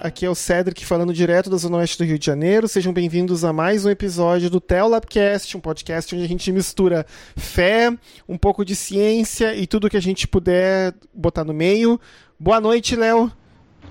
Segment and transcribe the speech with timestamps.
[0.00, 2.68] Aqui é o Cedric falando direto da Zona Oeste do Rio de Janeiro.
[2.68, 7.04] Sejam bem-vindos a mais um episódio do Telabcast, um podcast onde a gente mistura
[7.36, 7.92] fé,
[8.28, 12.00] um pouco de ciência e tudo que a gente puder botar no meio.
[12.38, 13.32] Boa noite, Léo.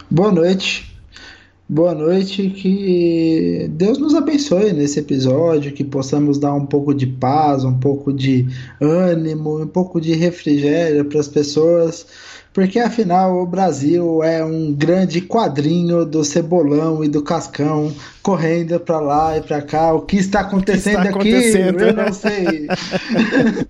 [0.10, 0.98] Boa noite.
[1.68, 7.66] Boa noite, que Deus nos abençoe nesse episódio, que possamos dar um pouco de paz,
[7.66, 8.48] um pouco de
[8.80, 12.08] ânimo, um pouco de refrigério para as pessoas,
[12.58, 17.94] porque afinal o Brasil é um grande quadrinho do Cebolão e do Cascão
[18.24, 19.94] correndo para lá e para cá.
[19.94, 21.76] O que está acontecendo, está acontecendo?
[21.76, 21.84] aqui?
[21.84, 22.68] Eu não sei.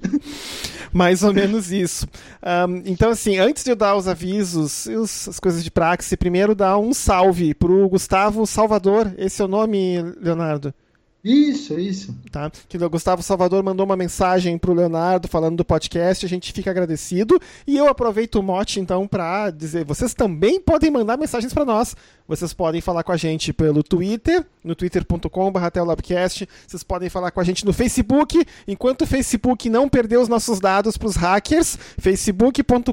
[0.93, 2.07] Mais ou menos isso.
[2.41, 6.55] Um, então, assim, antes de eu dar os avisos e as coisas de praxe, primeiro
[6.55, 9.13] dar um salve pro Gustavo Salvador.
[9.17, 10.73] Esse é o nome, Leonardo?
[11.27, 12.15] Isso, isso.
[12.31, 12.49] Tá?
[12.69, 16.71] Que o Gustavo Salvador mandou uma mensagem pro Leonardo falando do podcast, a gente fica
[16.71, 17.37] agradecido.
[17.67, 21.97] E eu aproveito o mote, então, para dizer: vocês também podem mandar mensagens para nós.
[22.27, 25.59] Vocês podem falar com a gente pelo Twitter, no twitter.com.br
[26.67, 30.59] Vocês podem falar com a gente no Facebook, enquanto o Facebook não perder os nossos
[30.59, 32.91] dados para os hackers, facebook.com.br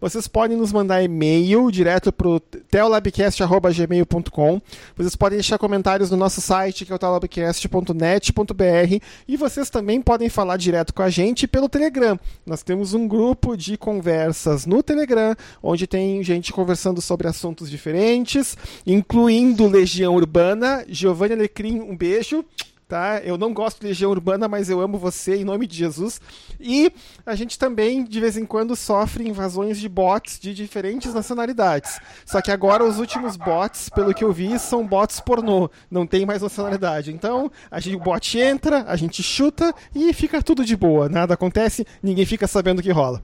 [0.00, 4.60] Vocês podem nos mandar e-mail direto para o teolabcast.gmail.com.
[4.96, 9.04] Vocês podem deixar comentários no nosso site, que é o teolabcast.net.br.
[9.28, 12.18] E vocês também podem falar direto com a gente pelo Telegram.
[12.44, 18.56] Nós temos um grupo de conversas no Telegram, onde tem gente conversando sobre assuntos diferentes,
[18.86, 20.84] incluindo Legião Urbana.
[20.88, 22.44] Giovanni Alecrim, um beijo.
[22.86, 23.18] Tá?
[23.24, 26.20] Eu não gosto de Legião Urbana, mas eu amo você em nome de Jesus.
[26.60, 26.92] E
[27.24, 31.98] a gente também, de vez em quando, sofre invasões de bots de diferentes nacionalidades.
[32.26, 35.70] Só que agora os últimos bots, pelo que eu vi, são bots pornô.
[35.90, 37.10] Não tem mais nacionalidade.
[37.10, 41.08] Então, a gente, o bot entra, a gente chuta e fica tudo de boa.
[41.08, 43.22] Nada acontece, ninguém fica sabendo o que rola.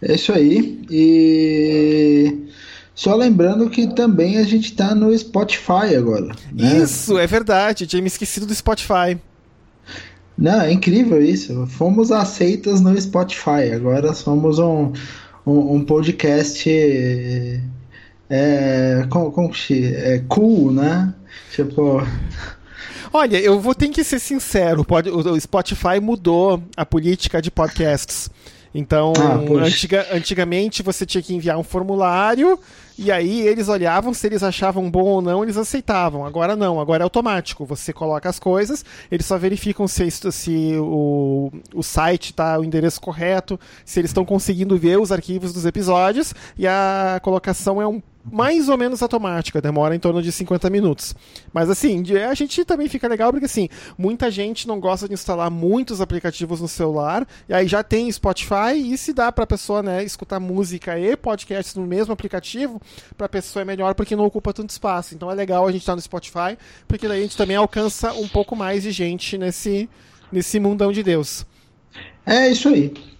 [0.00, 0.84] É isso aí.
[0.90, 2.48] E
[2.94, 6.34] só lembrando que também a gente está no Spotify agora.
[6.52, 6.78] Né?
[6.78, 7.86] Isso, é verdade.
[7.86, 9.18] Tinha me esquecido do Spotify.
[10.36, 11.66] Não, é incrível isso.
[11.66, 13.72] Fomos aceitas no Spotify.
[13.74, 14.92] Agora somos um,
[15.46, 16.68] um, um podcast
[18.28, 21.14] é, com, com, é, cool, né?
[21.54, 22.06] Tipo.
[23.12, 24.86] Olha, eu vou ter que ser sincero.
[25.14, 28.30] O Spotify mudou a política de podcasts.
[28.74, 32.58] Então, ah, antiga, antigamente você tinha que enviar um formulário
[32.98, 36.24] e aí eles olhavam se eles achavam bom ou não, eles aceitavam.
[36.24, 37.64] Agora não, agora é automático.
[37.66, 43.00] Você coloca as coisas, eles só verificam se, se o, o site está o endereço
[43.00, 48.00] correto, se eles estão conseguindo ver os arquivos dos episódios e a colocação é um
[48.24, 51.14] mais ou menos automática, demora em torno de 50 minutos.
[51.52, 53.68] Mas assim, a gente também fica legal porque assim,
[53.98, 58.74] muita gente não gosta de instalar muitos aplicativos no celular, e aí já tem Spotify,
[58.76, 62.80] e se dá pra pessoa, né, escutar música e podcasts no mesmo aplicativo,
[63.16, 65.14] pra pessoa é melhor porque não ocupa tanto espaço.
[65.14, 66.56] Então é legal a gente estar tá no Spotify,
[66.86, 69.88] porque daí a gente também alcança um pouco mais de gente nesse,
[70.30, 71.44] nesse mundão de Deus.
[72.24, 73.11] É isso aí.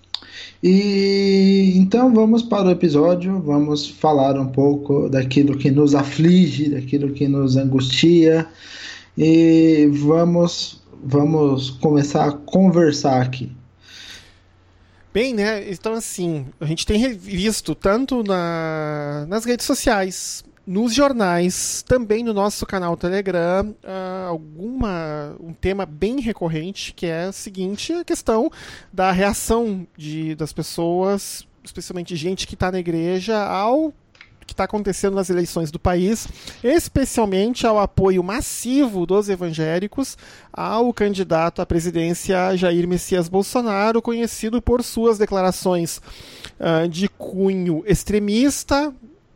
[0.63, 7.13] E então vamos para o episódio, vamos falar um pouco daquilo que nos aflige, daquilo
[7.13, 8.47] que nos angustia
[9.19, 13.51] e vamos vamos começar a conversar aqui.
[15.13, 15.69] Bem, né?
[15.69, 22.33] Então assim, a gente tem visto tanto na, nas redes sociais, nos jornais, também no
[22.33, 28.51] nosso canal Telegram, uh, alguma um tema bem recorrente que é o seguinte, a questão
[28.93, 33.93] da reação de, das pessoas, especialmente gente que está na igreja, ao
[34.47, 36.29] que está acontecendo nas eleições do país,
[36.63, 40.17] especialmente ao apoio massivo dos evangélicos
[40.53, 46.01] ao candidato à presidência Jair Messias Bolsonaro, conhecido por suas declarações
[46.61, 48.93] uh, de cunho extremista,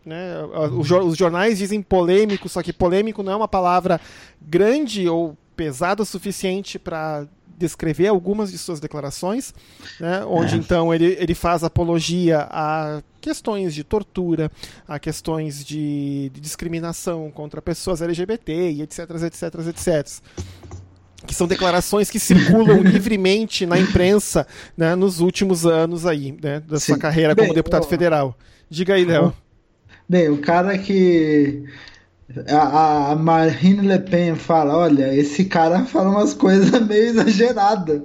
[0.07, 0.37] né?
[0.73, 4.01] Os jornais dizem polêmico, só que polêmico não é uma palavra
[4.41, 7.27] grande ou pesada o suficiente para
[7.59, 9.55] descrever algumas de suas declarações,
[9.99, 10.23] né?
[10.27, 10.59] onde é.
[10.59, 14.53] então ele, ele faz apologia a questões de tortura,
[14.87, 20.23] a questões de, de discriminação contra pessoas LGBT e etc, etc, etc
[21.27, 26.79] que são declarações que circulam livremente na imprensa né, nos últimos anos aí, né, da
[26.79, 28.39] sua carreira como deputado federal.
[28.71, 29.35] Diga aí, Léo.
[30.09, 31.65] Bem, o cara que.
[32.49, 38.03] A, a Marine Le Pen fala: olha, esse cara fala umas coisas meio exageradas,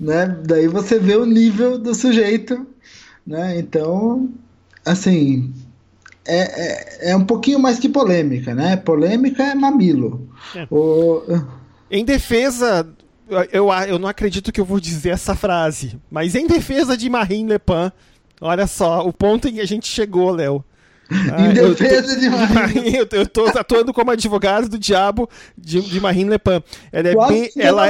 [0.00, 0.26] né?
[0.44, 2.66] Daí você vê o nível do sujeito,
[3.26, 3.58] né?
[3.58, 4.28] Então,
[4.84, 5.52] assim,
[6.26, 8.76] é, é, é um pouquinho mais que polêmica, né?
[8.76, 10.28] Polêmica é mamilo.
[10.54, 10.66] É.
[10.70, 11.22] O...
[11.90, 12.88] Em defesa
[13.52, 17.52] eu, eu não acredito que eu vou dizer essa frase, mas em defesa de Marine
[17.52, 17.92] Le Pen,
[18.40, 20.64] Olha só, o ponto em que a gente chegou, Léo.
[21.10, 22.96] Ah, em defesa eu, de Marine.
[22.96, 26.62] Eu, eu tô atuando como advogado do diabo de, de Marine Le Pen.
[26.92, 27.88] Ela é, bem, ela,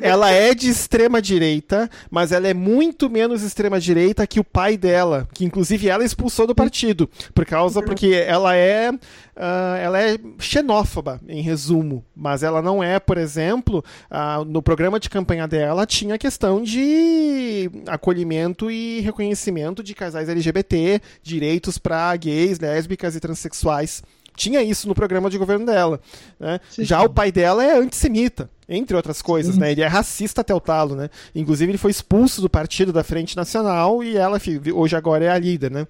[0.00, 4.76] ela é de extrema direita, mas ela é muito menos extrema direita que o pai
[4.76, 8.90] dela, que inclusive ela expulsou do partido, por causa porque ela é
[9.38, 14.98] uh, ela é xenófoba, em resumo, mas ela não é, por exemplo, uh, no programa
[14.98, 22.14] de campanha dela tinha a questão de acolhimento e reconhecimento de casais LGBT, direitos para
[22.16, 24.02] gays, lésbicas e transexuais
[24.38, 26.00] tinha isso no programa de governo dela.
[26.38, 26.60] Né?
[26.78, 29.72] Já o pai dela é antissemita, entre outras coisas, né?
[29.72, 31.10] Ele é racista até o talo, né?
[31.34, 34.40] Inclusive ele foi expulso do partido da Frente Nacional e ela
[34.72, 35.86] hoje agora é a líder, né?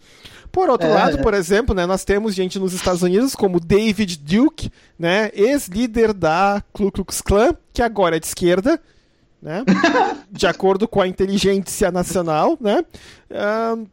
[0.50, 1.22] Por outro é, lado, é.
[1.22, 6.62] por exemplo, né, nós temos gente nos Estados Unidos como David Duke, né, ex-líder da
[6.72, 8.80] Ku Klux Klan, que agora é de esquerda,
[9.42, 9.62] né,
[10.32, 12.82] de acordo com a inteligência nacional, né,
[13.30, 13.86] uh,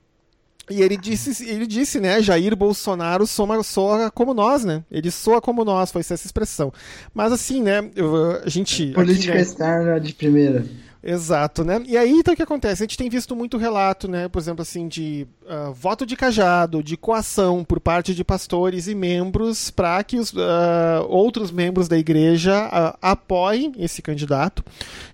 [0.70, 4.84] e ele disse, ele disse, né, Jair Bolsonaro soa, soa como nós, né?
[4.92, 6.74] Ele soa como nós, foi essa expressão.
[7.14, 8.88] Mas assim, né, eu, a gente...
[8.88, 10.66] Política aqui, né, externa de primeira.
[11.08, 11.84] Exato, né?
[11.86, 12.82] E aí, então, o que acontece?
[12.82, 14.28] A gente tem visto muito relato, né?
[14.28, 18.96] Por exemplo, assim, de uh, voto de cajado, de coação por parte de pastores e
[18.96, 24.66] membros para que os uh, outros membros da igreja uh, apoiem esse candidato.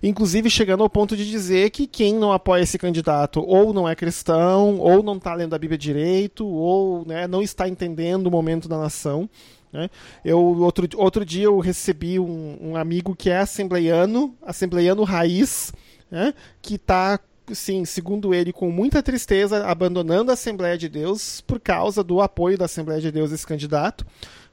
[0.02, 3.94] Inclusive, chegando ao ponto de dizer que quem não apoia esse candidato ou não é
[3.94, 8.66] cristão, ou não está lendo a Bíblia direito, ou né, não está entendendo o momento
[8.66, 9.28] da nação.
[9.70, 9.90] Né?
[10.24, 15.72] Eu, outro, outro dia eu recebi um, um amigo que é assembleiano, assembleiano raiz,
[16.12, 16.34] né?
[16.60, 17.18] que está
[17.52, 22.56] sim, segundo ele, com muita tristeza, abandonando a Assembleia de Deus por causa do apoio
[22.56, 24.06] da Assembleia de Deus a esse candidato,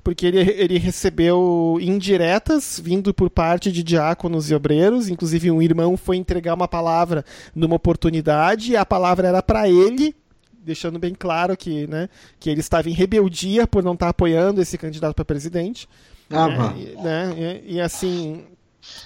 [0.03, 5.95] porque ele, ele recebeu indiretas vindo por parte de diáconos e obreiros, inclusive um irmão
[5.95, 7.23] foi entregar uma palavra
[7.53, 10.15] numa oportunidade, e a palavra era para ele,
[10.65, 12.09] deixando bem claro que, né,
[12.39, 15.87] que ele estava em rebeldia por não estar apoiando esse candidato para presidente.
[16.31, 18.45] Ah, né, e, né, e, e, assim,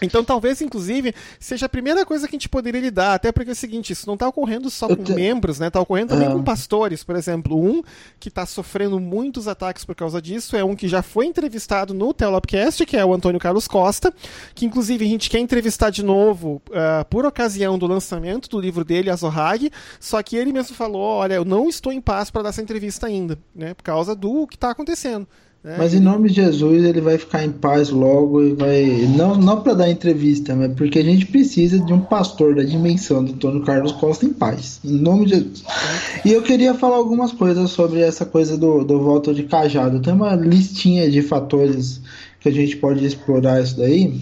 [0.01, 3.53] então, talvez, inclusive, seja a primeira coisa que a gente poderia lidar, até porque é
[3.53, 5.13] o seguinte, isso não está ocorrendo só com te...
[5.13, 5.67] membros, né?
[5.67, 7.57] Está ocorrendo também com pastores, por exemplo.
[7.57, 7.83] Um
[8.19, 12.13] que está sofrendo muitos ataques por causa disso é um que já foi entrevistado no
[12.13, 14.13] Telopcast, que é o Antônio Carlos Costa,
[14.53, 18.83] que inclusive a gente quer entrevistar de novo uh, por ocasião do lançamento do livro
[18.83, 22.49] dele, Azorrag, só que ele mesmo falou, olha, eu não estou em paz para dar
[22.49, 23.73] essa entrevista ainda, né?
[23.73, 25.27] Por causa do que está acontecendo.
[25.65, 28.83] É, mas em nome de Jesus ele vai ficar em paz logo e vai.
[29.15, 33.23] Não, não para dar entrevista, mas porque a gente precisa de um pastor da dimensão
[33.23, 34.81] do Antônio Carlos Costa em paz.
[34.83, 35.63] Em nome de Jesus.
[36.25, 40.01] E eu queria falar algumas coisas sobre essa coisa do, do voto de cajado.
[40.01, 42.01] Tem uma listinha de fatores
[42.41, 44.19] que a gente pode explorar isso daí.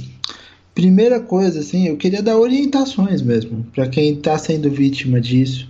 [0.75, 5.67] Primeira coisa, assim, eu queria dar orientações mesmo para quem está sendo vítima disso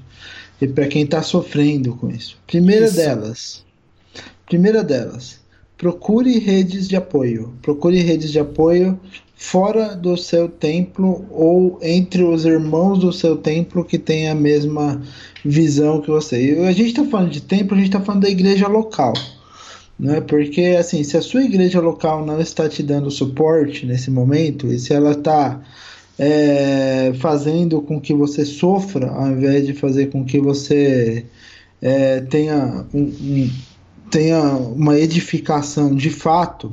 [0.61, 2.37] e para quem está sofrendo com isso.
[2.45, 2.97] Primeira isso.
[2.97, 3.65] delas.
[4.45, 5.40] Primeira delas
[5.81, 7.55] Procure redes de apoio.
[7.59, 8.99] Procure redes de apoio
[9.35, 15.01] fora do seu templo ou entre os irmãos do seu templo que têm a mesma
[15.43, 16.53] visão que você.
[16.53, 19.13] E a gente está falando de templo, a gente está falando da igreja local.
[19.99, 20.21] Né?
[20.21, 24.77] Porque assim, se a sua igreja local não está te dando suporte nesse momento, e
[24.77, 25.59] se ela está
[26.19, 31.25] é, fazendo com que você sofra, ao invés de fazer com que você
[31.81, 33.49] é, tenha um, um
[34.11, 36.71] tenha uma edificação de fato,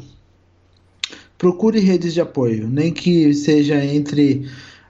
[1.38, 4.47] procure redes de apoio, nem que seja entre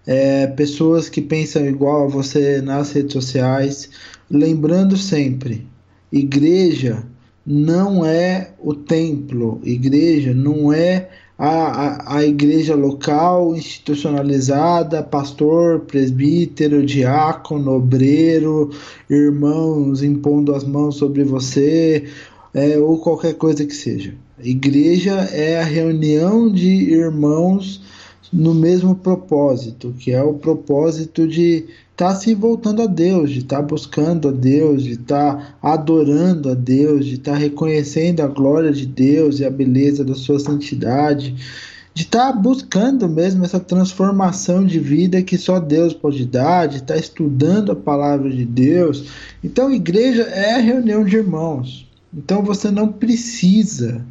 [0.07, 3.91] é, pessoas que pensam igual a você nas redes sociais.
[4.31, 5.67] Lembrando sempre,
[6.11, 7.05] igreja
[7.45, 16.85] não é o templo, igreja não é a, a, a igreja local institucionalizada, pastor, presbítero,
[16.85, 18.71] diácono, obreiro,
[19.09, 22.09] irmãos impondo as mãos sobre você,
[22.55, 24.15] é, ou qualquer coisa que seja.
[24.41, 27.81] Igreja é a reunião de irmãos
[28.33, 33.39] no mesmo propósito, que é o propósito de estar tá se voltando a Deus, de
[33.41, 38.21] estar tá buscando a Deus, de estar tá adorando a Deus, de estar tá reconhecendo
[38.21, 41.35] a glória de Deus e a beleza da sua santidade,
[41.95, 46.77] de estar tá buscando mesmo essa transformação de vida que só Deus pode dar, de
[46.77, 49.07] estar tá estudando a palavra de Deus.
[49.43, 51.88] Então, igreja é a reunião de irmãos.
[52.13, 54.05] Então você não precisa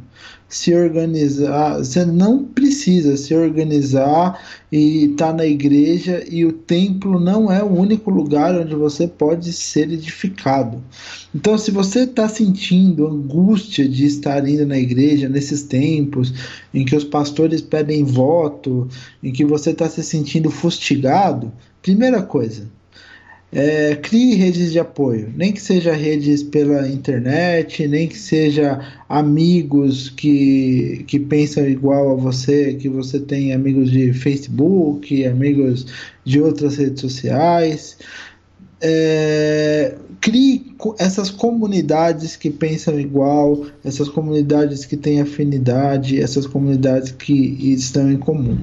[0.48, 7.20] se organizar, você não precisa se organizar e estar tá na igreja e o templo
[7.20, 10.82] não é o único lugar onde você pode ser edificado.
[11.34, 16.32] Então, se você está sentindo angústia de estar indo na igreja nesses tempos
[16.72, 18.88] em que os pastores pedem voto,
[19.22, 21.52] em que você está se sentindo fustigado,
[21.82, 22.66] primeira coisa,
[23.50, 28.78] É, crie redes de apoio, nem que seja redes pela internet, nem que seja
[29.08, 35.86] amigos que, que pensam igual a você, que você tem amigos de Facebook, amigos
[36.26, 37.96] de outras redes sociais.
[38.82, 47.32] É, crie essas comunidades que pensam igual, essas comunidades que têm afinidade, essas comunidades que
[47.72, 48.58] estão em comum.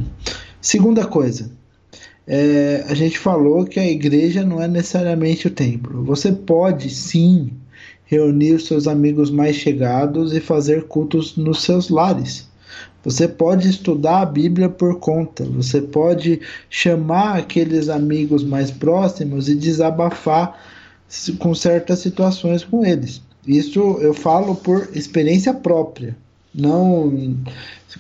[0.62, 1.50] Segunda coisa,
[2.28, 6.04] é, a gente falou que a igreja não é necessariamente o templo.
[6.04, 7.52] Você pode sim
[8.06, 12.48] reunir seus amigos mais chegados e fazer cultos nos seus lares.
[13.04, 19.54] Você pode estudar a Bíblia por conta, você pode chamar aqueles amigos mais próximos e
[19.54, 20.60] desabafar
[21.38, 23.22] com certas situações com eles.
[23.48, 26.18] Isso eu falo por experiência própria.
[26.54, 27.36] Não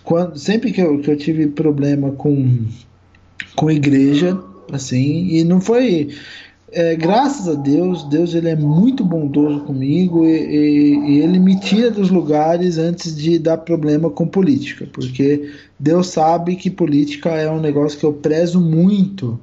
[0.03, 2.65] quando sempre que eu, que eu tive problema com
[3.55, 4.37] com igreja,
[4.71, 6.09] assim, e não foi.
[6.71, 11.57] É, graças a Deus, Deus ele é muito bondoso comigo e, e, e, ele me
[11.57, 17.49] tira dos lugares antes de dar problema com política, porque Deus sabe que política é
[17.49, 19.39] um negócio que eu prezo muito.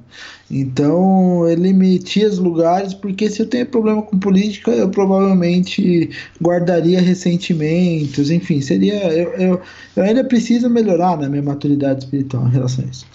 [0.51, 6.11] Então ele me tira dos lugares, porque se eu tenho problema com política, eu provavelmente
[6.39, 9.11] guardaria ressentimentos, enfim, seria.
[9.11, 9.61] Eu, eu,
[9.95, 13.07] eu ainda preciso melhorar na minha maturidade espiritual em relação a isso.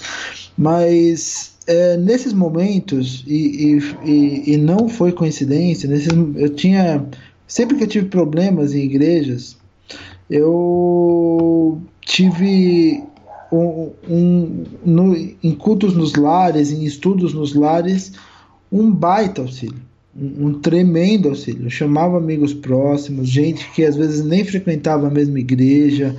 [0.58, 7.06] Mas é, nesses momentos, e, e, e, não foi coincidência, nesses, eu tinha.
[7.46, 9.56] Sempre que eu tive problemas em igrejas,
[10.28, 13.02] eu tive
[13.52, 18.12] um, um no, em cultos nos lares, em estudos nos lares,
[18.70, 19.80] um baita auxílio,
[20.14, 21.66] um, um, tremendo auxílio.
[21.66, 26.16] Eu chamava amigos próximos, gente que às vezes nem frequentava a mesma igreja,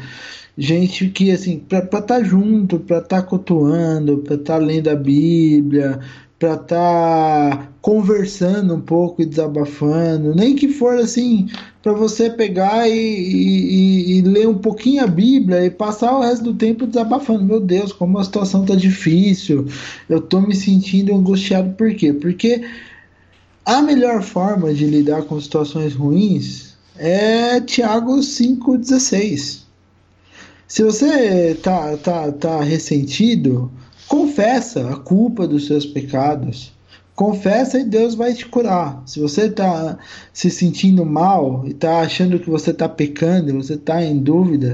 [0.60, 4.90] gente que, assim, para estar tá junto, para estar tá cultuando, para estar tá lendo
[4.90, 6.02] a Bíblia,
[6.38, 11.48] para estar tá conversando um pouco e desabafando, nem que for assim,
[11.82, 16.44] para você pegar e, e, e, ler um pouquinho a Bíblia e passar o resto
[16.44, 17.46] do tempo desabafando.
[17.46, 19.66] Meu Deus, como a situação tá difícil,
[20.10, 21.74] eu tô me sentindo angustiado.
[21.76, 22.12] Por quê?
[22.12, 22.62] Porque
[23.66, 29.69] a melhor forma de lidar com situações ruins é Tiago 5,16.
[30.70, 33.72] Se você tá, tá, tá ressentido,
[34.08, 36.72] confessa a culpa dos seus pecados.
[37.16, 39.02] Confessa e Deus vai te curar.
[39.08, 39.98] Se você está
[40.32, 44.72] se sentindo mal e está achando que você está pecando, você está em dúvida,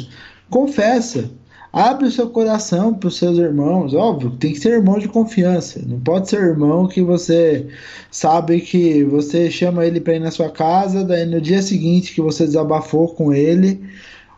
[0.49, 1.31] confessa.
[1.71, 3.93] Abre o seu coração para os seus irmãos.
[3.93, 5.81] Óbvio, tem que ser irmão de confiança.
[5.85, 7.67] Não pode ser irmão que você
[8.11, 12.21] sabe que você chama ele para ir na sua casa, daí no dia seguinte que
[12.21, 13.81] você desabafou com ele,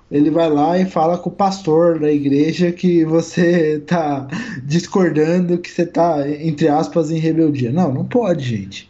[0.10, 4.28] ele vai lá e fala com o pastor da igreja que você está
[4.64, 7.72] discordando, que você está, entre aspas, em rebeldia.
[7.72, 8.90] Não, não pode, gente.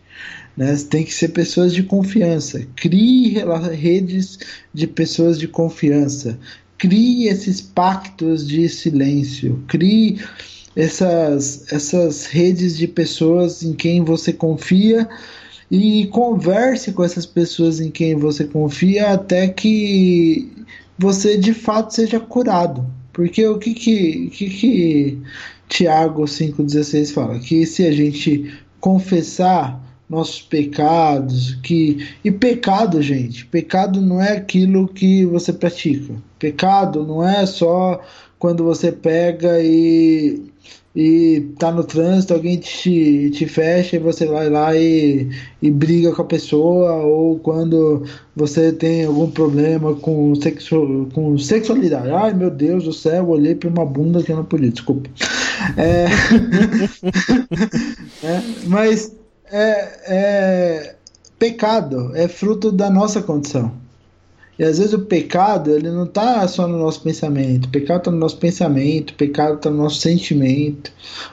[0.55, 0.75] Né?
[0.89, 2.65] Tem que ser pessoas de confiança.
[2.75, 3.43] Crie
[3.73, 4.39] redes
[4.73, 6.37] de pessoas de confiança.
[6.77, 9.63] Crie esses pactos de silêncio.
[9.67, 10.19] Crie
[10.75, 15.09] essas, essas redes de pessoas em quem você confia
[15.69, 20.56] e converse com essas pessoas em quem você confia até que
[20.97, 22.85] você de fato seja curado.
[23.13, 25.21] Porque o que que, que, que
[25.67, 27.39] Tiago 5,16 fala?
[27.39, 34.87] Que se a gente confessar nossos pecados, que e pecado, gente, pecado não é aquilo
[34.87, 36.13] que você pratica.
[36.39, 38.01] Pecado não é só
[38.39, 40.49] quando você pega e
[40.99, 45.29] e tá no trânsito, alguém te, te fecha e você vai lá e,
[45.61, 48.03] e briga com a pessoa, ou quando
[48.35, 52.09] você tem algum problema com, sexu, com sexualidade.
[52.09, 55.07] Ai meu Deus do céu, olhei para uma bunda que eu não podia, desculpa.
[55.77, 56.07] É,
[58.25, 59.15] é, mas
[59.51, 60.95] é, é
[61.37, 63.71] pecado, é fruto da nossa condição.
[64.57, 67.65] E às vezes o pecado, ele não está só no nosso pensamento.
[67.65, 70.91] O pecado está no nosso pensamento, o pecado está no nosso sentimento,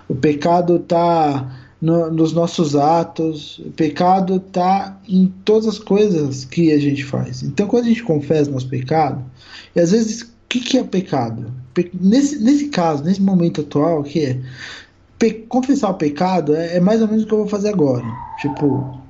[0.08, 6.72] o pecado está no, nos nossos atos, o pecado está em todas as coisas que
[6.72, 7.42] a gente faz.
[7.42, 9.24] Então, quando a gente confessa nosso pecado,
[9.74, 11.52] e às vezes, o que, que é pecado?
[11.72, 14.38] Pe nesse, nesse caso, nesse momento atual, que é
[15.48, 18.04] confessar o pecado é, é mais ou menos o que eu vou fazer agora.
[18.40, 19.00] Tipo,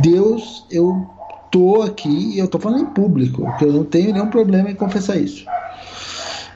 [0.00, 1.08] Deus, eu
[1.54, 4.74] tô aqui e eu tô falando em público, que eu não tenho nenhum problema em
[4.74, 5.46] confessar isso.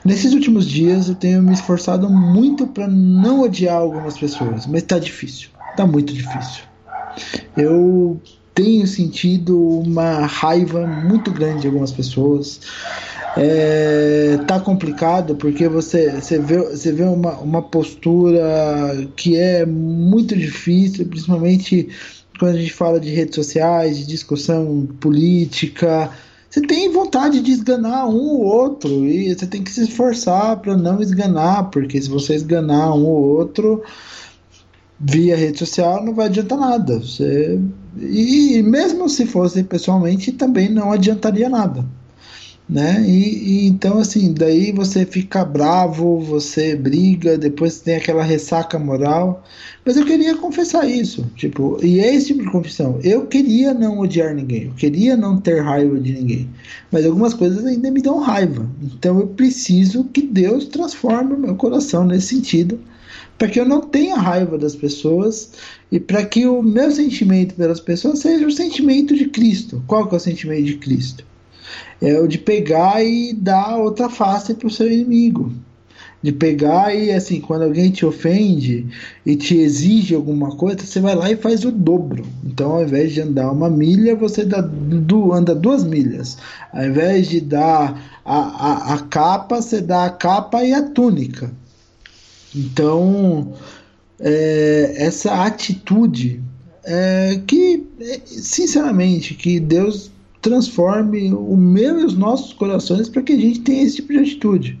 [0.03, 4.99] Nesses últimos dias eu tenho me esforçado muito para não odiar algumas pessoas, mas tá
[4.99, 6.63] difícil, tá muito difícil.
[7.55, 8.19] Eu
[8.53, 12.59] tenho sentido uma raiva muito grande de algumas pessoas.
[13.37, 18.41] É, tá complicado porque você, você vê, você vê uma, uma postura
[19.15, 21.87] que é muito difícil, principalmente
[22.39, 26.09] quando a gente fala de redes sociais, de discussão política,
[26.49, 30.75] você tem vontade de esganar um ou outro e você tem que se esforçar para
[30.75, 33.83] não esganar, porque se você esganar um ou outro
[34.99, 36.99] via rede social não vai adiantar nada.
[36.99, 37.59] Você...
[37.99, 41.85] E mesmo se fosse pessoalmente também não adiantaria nada
[42.69, 43.03] né?
[43.07, 49.43] E, e, então assim, daí você fica bravo, você briga, depois tem aquela ressaca moral.
[49.83, 52.99] Mas eu queria confessar isso, tipo, e é esse tipo de confissão.
[53.03, 56.49] Eu queria não odiar ninguém, eu queria não ter raiva de ninguém,
[56.91, 58.69] mas algumas coisas ainda me dão raiva.
[58.83, 62.79] Então eu preciso que Deus transforme o meu coração nesse sentido,
[63.37, 65.51] para que eu não tenha raiva das pessoas
[65.91, 69.81] e para que o meu sentimento pelas pessoas seja o sentimento de Cristo.
[69.87, 71.28] Qual que é o sentimento de Cristo?
[72.01, 75.51] É o de pegar e dar outra face para o seu inimigo.
[76.21, 78.85] De pegar e, assim, quando alguém te ofende
[79.25, 82.25] e te exige alguma coisa, você vai lá e faz o dobro.
[82.43, 84.59] Então, ao invés de andar uma milha, você dá,
[85.33, 86.37] anda duas milhas.
[86.73, 91.49] Ao invés de dar a, a, a capa, você dá a capa e a túnica.
[92.53, 93.53] Então,
[94.19, 96.41] é, essa atitude
[96.83, 97.85] é, que,
[98.25, 100.11] sinceramente, que Deus
[100.41, 104.19] transforme o meu e os nossos corações para que a gente tenha esse tipo de
[104.19, 104.79] atitude.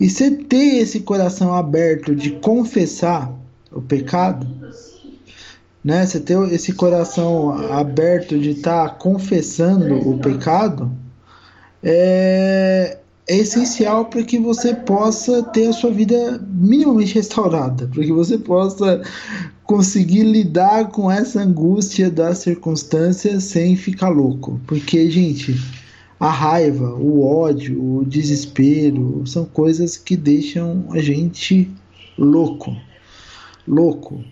[0.00, 3.32] E você ter esse coração aberto de confessar
[3.72, 4.46] o pecado,
[5.84, 6.06] né?
[6.06, 10.90] Você ter esse coração aberto de estar tá confessando o pecado,
[11.82, 12.97] é,
[13.28, 18.38] é essencial para que você possa ter a sua vida minimamente restaurada, para que você
[18.38, 19.02] possa
[19.64, 24.58] conseguir lidar com essa angústia das circunstâncias sem ficar louco.
[24.66, 25.54] Porque, gente,
[26.18, 31.70] a raiva, o ódio, o desespero são coisas que deixam a gente
[32.16, 32.74] louco.
[33.66, 34.24] Louco.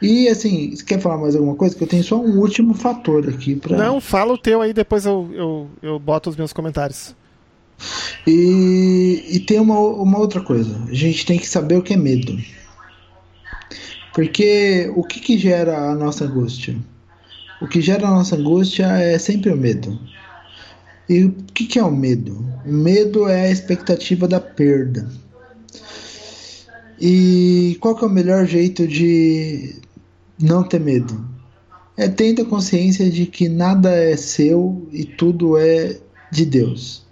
[0.00, 1.74] E assim, você quer falar mais alguma coisa?
[1.74, 3.76] Que eu tenho só um último fator aqui para.
[3.76, 7.16] Não, fala o teu aí, depois eu, eu, eu boto os meus comentários.
[8.26, 10.80] E, e tem uma, uma outra coisa.
[10.88, 12.38] A gente tem que saber o que é medo.
[14.14, 16.76] Porque o que, que gera a nossa angústia?
[17.60, 19.98] O que gera a nossa angústia é sempre o medo.
[21.08, 22.44] E o que, que é o medo?
[22.66, 25.08] O medo é a expectativa da perda.
[27.00, 29.76] E qual que é o melhor jeito de
[30.38, 31.24] não ter medo?
[31.96, 35.96] É tendo a consciência de que nada é seu e tudo é
[36.30, 37.07] de Deus.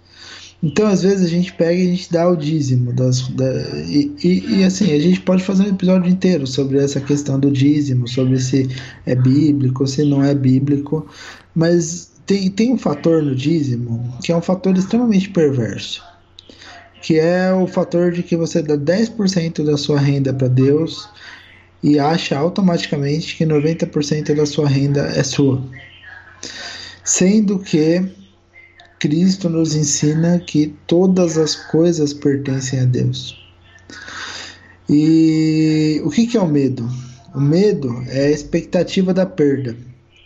[0.61, 2.91] Então, às vezes, a gente pega e a gente dá o dízimo.
[2.91, 3.45] Das, da,
[3.85, 7.51] e, e, e, assim, a gente pode fazer um episódio inteiro sobre essa questão do
[7.51, 8.67] dízimo, sobre se
[9.05, 11.07] é bíblico, se não é bíblico.
[11.53, 16.03] Mas tem, tem um fator no dízimo que é um fator extremamente perverso.
[17.01, 21.07] Que é o fator de que você dá 10% da sua renda para Deus
[21.81, 25.63] e acha automaticamente que 90% da sua renda é sua.
[27.03, 28.03] Sendo que
[28.99, 33.37] Cristo nos ensina que todas as coisas pertencem a Deus.
[34.89, 36.89] E o que, que é o medo?
[37.35, 39.75] O medo é a expectativa da perda.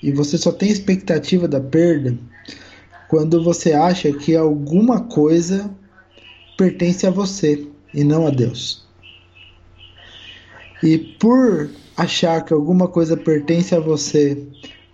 [0.02, 2.18] E você só tem expectativa da perda
[3.10, 5.70] quando você acha que alguma coisa
[6.58, 8.86] pertence a você e não a Deus.
[10.82, 14.42] E por achar que alguma coisa pertence a você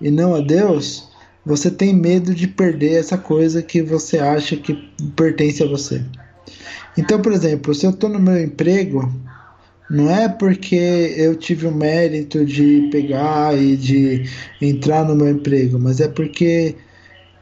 [0.01, 1.09] e não a Deus,
[1.47, 4.73] você tem medo de perder essa coisa que você acha que
[5.15, 6.03] pertence a você.
[6.97, 9.09] Então, por exemplo, se eu estou no meu emprego,
[9.89, 10.75] não é porque
[11.15, 14.25] eu tive o mérito de pegar e de
[14.61, 16.75] entrar no meu emprego, mas é porque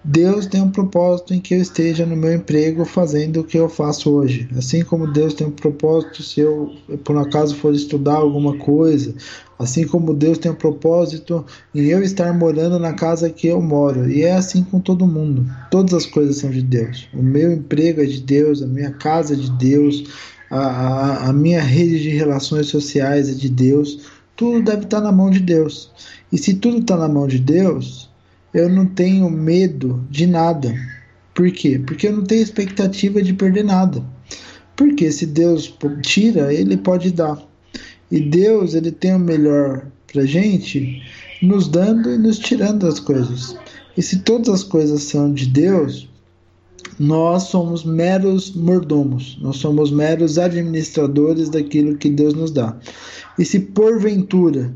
[0.07, 3.67] Deus tem um propósito em que eu esteja no meu emprego fazendo o que eu
[3.67, 4.47] faço hoje.
[4.55, 9.15] Assim como Deus tem um propósito se eu, por um acaso, for estudar alguma coisa.
[9.57, 14.07] Assim como Deus tem um propósito em eu estar morando na casa que eu moro.
[14.07, 15.43] E é assim com todo mundo.
[15.71, 17.09] Todas as coisas são de Deus.
[17.11, 20.03] O meu emprego é de Deus, a minha casa é de Deus,
[20.51, 24.01] a, a, a minha rede de relações sociais é de Deus.
[24.35, 25.89] Tudo deve estar na mão de Deus.
[26.31, 28.04] E se tudo está na mão de Deus,
[28.55, 30.73] eu não tenho medo de nada.
[31.33, 31.77] Por quê?
[31.85, 34.01] Porque eu não tenho expectativa de perder nada.
[34.77, 37.37] Porque se Deus tira, ele pode dar.
[38.09, 41.03] E Deus, ele tem o melhor pra gente,
[41.41, 43.57] nos dando e nos tirando as coisas.
[43.97, 46.07] E se todas as coisas são de Deus,
[46.97, 52.77] nós somos meros mordomos, nós somos meros administradores daquilo que Deus nos dá.
[53.37, 54.73] E se porventura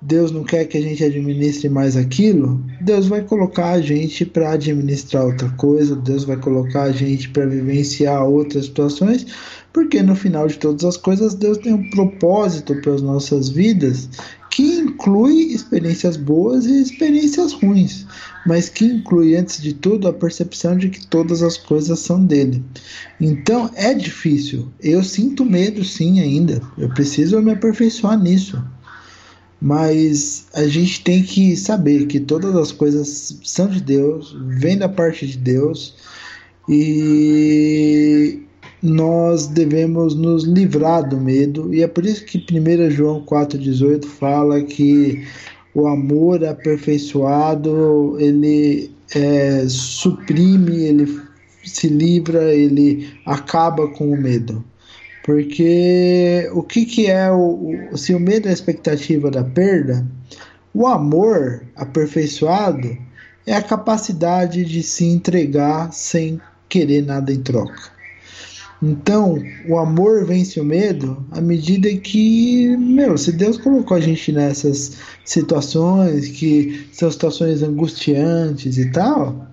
[0.00, 4.52] Deus não quer que a gente administre mais aquilo, Deus vai colocar a gente para
[4.52, 9.26] administrar outra coisa, Deus vai colocar a gente para vivenciar outras situações,
[9.72, 14.08] porque no final de todas as coisas Deus tem um propósito para as nossas vidas
[14.56, 18.06] que inclui experiências boas e experiências ruins,
[18.46, 22.64] mas que inclui, antes de tudo, a percepção de que todas as coisas são dele.
[23.20, 24.68] Então é difícil.
[24.80, 26.62] Eu sinto medo, sim, ainda.
[26.78, 28.62] Eu preciso me aperfeiçoar nisso.
[29.60, 34.88] Mas a gente tem que saber que todas as coisas são de Deus, vêm da
[34.88, 35.94] parte de Deus
[36.68, 38.42] e
[38.82, 44.62] nós devemos nos livrar do medo, e é por isso que 1 João 4,18 fala
[44.62, 45.24] que
[45.74, 51.20] o amor aperfeiçoado ele é, suprime, ele
[51.64, 54.64] se livra, ele acaba com o medo.
[55.26, 57.98] Porque o que, que é o, o.
[57.98, 60.06] Se o medo é a expectativa da perda,
[60.72, 62.96] o amor aperfeiçoado
[63.44, 67.96] é a capacidade de se entregar sem querer nada em troca.
[68.80, 74.30] Então, o amor vence o medo à medida que, meu, se Deus colocou a gente
[74.30, 79.45] nessas situações que são situações angustiantes e tal,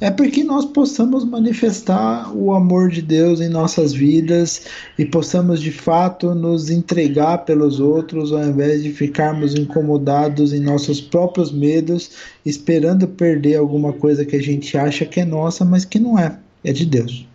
[0.00, 4.66] é porque nós possamos manifestar o amor de Deus em nossas vidas
[4.98, 11.00] e possamos de fato nos entregar pelos outros ao invés de ficarmos incomodados em nossos
[11.00, 12.10] próprios medos,
[12.44, 16.38] esperando perder alguma coisa que a gente acha que é nossa, mas que não é,
[16.62, 17.26] é de Deus.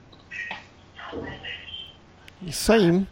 [2.46, 3.06] Isso aí.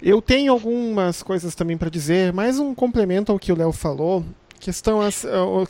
[0.00, 4.24] Eu tenho algumas coisas também para dizer, mais um complemento ao que o Léo falou,
[4.60, 5.10] questão eh,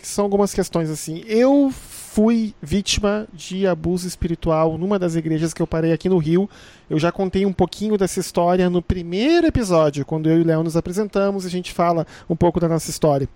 [0.03, 1.23] são algumas questões assim.
[1.27, 1.73] Eu
[2.19, 6.51] fui vítima de abuso espiritual numa das igrejas que eu parei aqui no Rio.
[6.91, 10.65] Eu já contei um pouquinho dessa história no primeiro episódio, quando eu e o Léo
[10.65, 13.29] nos apresentamos e a gente fala um pouco da nossa história.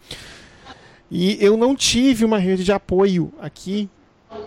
[1.08, 3.88] E eu não tive uma rede de apoio aqui,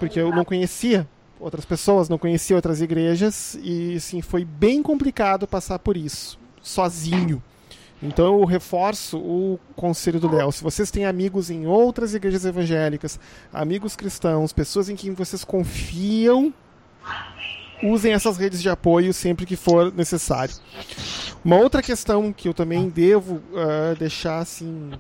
[0.01, 1.07] porque eu não conhecia
[1.39, 7.41] outras pessoas, não conhecia outras igrejas e assim foi bem complicado passar por isso sozinho.
[8.01, 10.51] Então eu reforço o conselho do Léo.
[10.51, 13.19] Se vocês têm amigos em outras igrejas evangélicas,
[13.53, 16.53] amigos cristãos, pessoas em quem vocês confiam,
[17.83, 20.53] usem essas redes de apoio sempre que for necessário.
[21.43, 24.91] Uma outra questão que eu também devo uh, deixar assim,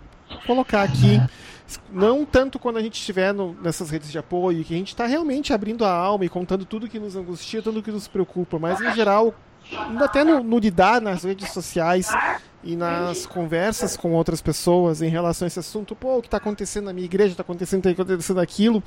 [0.45, 1.19] colocar aqui
[1.91, 5.05] não tanto quando a gente estiver no, nessas redes de apoio, que a gente está
[5.05, 8.79] realmente abrindo a alma e contando tudo que nos angustia, tudo que nos preocupa, mas
[8.81, 9.33] em geral,
[9.99, 12.09] até no, no lidar nas redes sociais
[12.65, 16.37] e nas conversas com outras pessoas em relação a esse assunto, pô, o que está
[16.37, 18.83] acontecendo na minha igreja, está acontecendo, está acontecendo aquilo.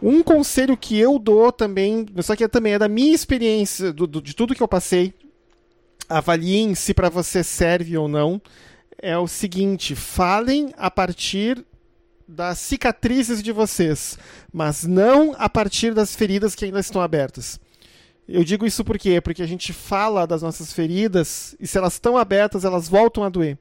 [0.00, 4.22] Um conselho que eu dou também, só que também é da minha experiência, do, do,
[4.22, 5.12] de tudo que eu passei,
[6.08, 8.40] avaliem se para você serve ou não,
[8.96, 11.64] é o seguinte: falem a partir
[12.28, 14.16] das cicatrizes de vocês,
[14.52, 17.58] mas não a partir das feridas que ainda estão abertas.
[18.32, 19.20] Eu digo isso por quê?
[19.20, 23.28] Porque a gente fala das nossas feridas e se elas estão abertas, elas voltam a
[23.28, 23.58] doer.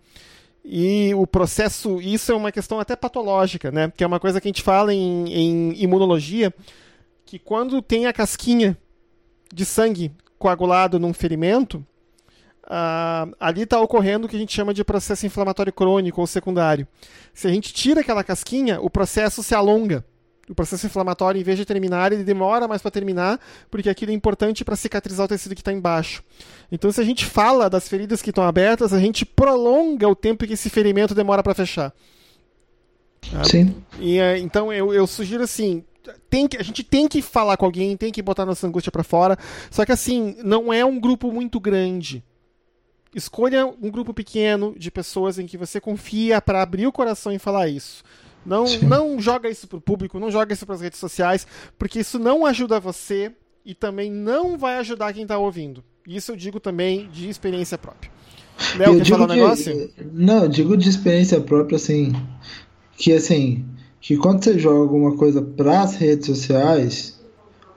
[0.63, 3.91] E o processo, isso é uma questão até patológica, né?
[3.97, 6.53] Que é uma coisa que a gente fala em, em imunologia,
[7.25, 8.77] que quando tem a casquinha
[9.51, 11.83] de sangue coagulado num ferimento,
[12.65, 16.87] uh, ali está ocorrendo o que a gente chama de processo inflamatório crônico ou secundário.
[17.33, 20.05] Se a gente tira aquela casquinha, o processo se alonga.
[20.49, 24.15] O processo inflamatório, em vez de terminar, ele demora mais para terminar, porque aquilo é
[24.15, 26.23] importante para cicatrizar o tecido que está embaixo.
[26.71, 30.47] Então, se a gente fala das feridas que estão abertas, a gente prolonga o tempo
[30.47, 31.93] que esse ferimento demora para fechar.
[33.43, 33.75] Sim.
[33.99, 35.83] E, é, então, eu, eu sugiro assim:
[36.29, 39.03] tem que, a gente tem que falar com alguém, tem que botar nossa angústia para
[39.03, 39.37] fora.
[39.69, 42.23] Só que assim, não é um grupo muito grande.
[43.13, 47.39] Escolha um grupo pequeno de pessoas em que você confia para abrir o coração e
[47.39, 48.03] falar isso.
[48.45, 51.45] Não, não joga isso pro público, não joga isso para as redes sociais,
[51.77, 53.31] porque isso não ajuda você
[53.65, 55.83] e também não vai ajudar quem está ouvindo.
[56.07, 58.11] Isso eu digo também de experiência própria.
[58.77, 59.91] Léo, quer falar um negócio?
[60.11, 62.13] Não, eu digo de experiência própria, assim,
[62.97, 63.65] que assim,
[64.01, 67.19] que quando você joga alguma coisa para as redes sociais,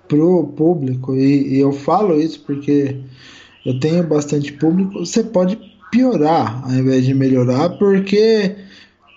[0.09, 3.01] pro público, e, e eu falo isso porque
[3.65, 5.59] eu tenho bastante público, você pode
[5.91, 8.57] piorar ao invés de melhorar, porque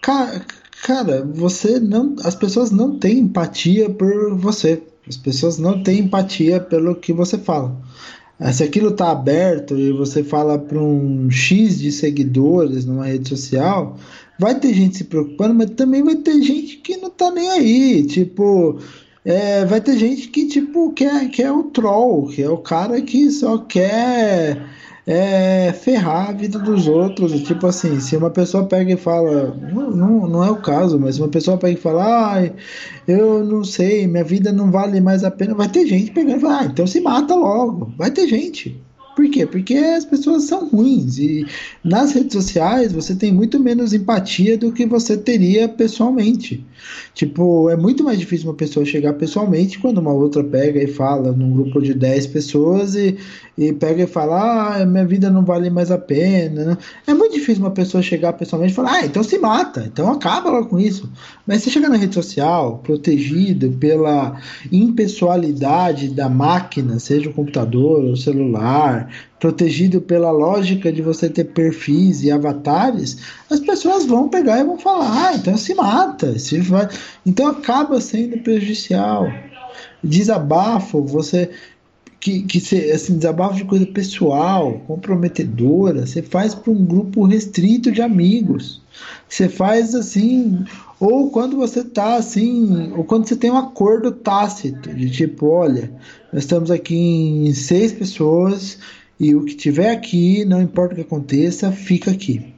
[0.02, 0.46] cara,
[0.86, 4.84] cara, você não, as pessoas não têm empatia por você.
[5.10, 7.76] As pessoas não têm empatia pelo que você fala.
[8.40, 13.28] Ah, se aquilo está aberto e você fala para um X de seguidores numa rede
[13.28, 13.98] social,
[14.40, 18.06] vai ter gente se preocupando, mas também vai ter gente que não está nem aí.
[18.06, 18.78] Tipo,
[19.24, 23.32] é, vai ter gente que, tipo, quer, quer o troll, que é o cara que
[23.32, 24.62] só quer
[25.08, 27.42] é, ferrar a vida dos outros.
[27.44, 31.20] Tipo assim, se uma pessoa pega e fala, não, não, não é o caso, mas
[31.20, 32.52] uma pessoa pega e fala, ah,
[33.08, 36.42] eu não sei, minha vida não vale mais a pena, vai ter gente pegando e
[36.42, 37.94] falar, ah, então se mata logo.
[37.98, 38.85] Vai ter gente.
[39.16, 39.46] Por quê?
[39.46, 41.46] Porque as pessoas são ruins e
[41.84, 46.66] nas redes sociais você tem muito menos empatia do que você teria pessoalmente.
[47.14, 51.32] Tipo, é muito mais difícil uma pessoa chegar pessoalmente quando uma outra pega e fala
[51.32, 53.18] num grupo de 10 pessoas e,
[53.58, 56.66] e pega e fala: Ah, minha vida não vale mais a pena.
[56.66, 56.78] Né?
[57.08, 60.52] É muito difícil uma pessoa chegar pessoalmente e falar: Ah, então se mata, então acaba
[60.52, 61.10] lá com isso.
[61.48, 64.40] Mas você chega na rede social, protegido pela
[64.72, 69.05] impessoalidade da máquina, seja o computador ou o celular,
[69.40, 73.18] protegido pela lógica de você ter perfis e avatares,
[73.50, 76.88] as pessoas vão pegar e vão falar, ah, então se mata, se vai...
[77.26, 79.32] então acaba sendo prejudicial.
[80.04, 81.50] Desabafo, você
[82.26, 87.92] que, que se, assim, desabafo de coisa pessoal, comprometedora, você faz para um grupo restrito
[87.92, 88.82] de amigos.
[89.30, 90.66] Você faz assim,
[91.00, 95.92] ou quando você tá assim, ou quando você tem um acordo tácito, de tipo, olha,
[96.32, 98.78] nós estamos aqui em seis pessoas
[99.20, 102.54] e o que tiver aqui, não importa o que aconteça, fica aqui.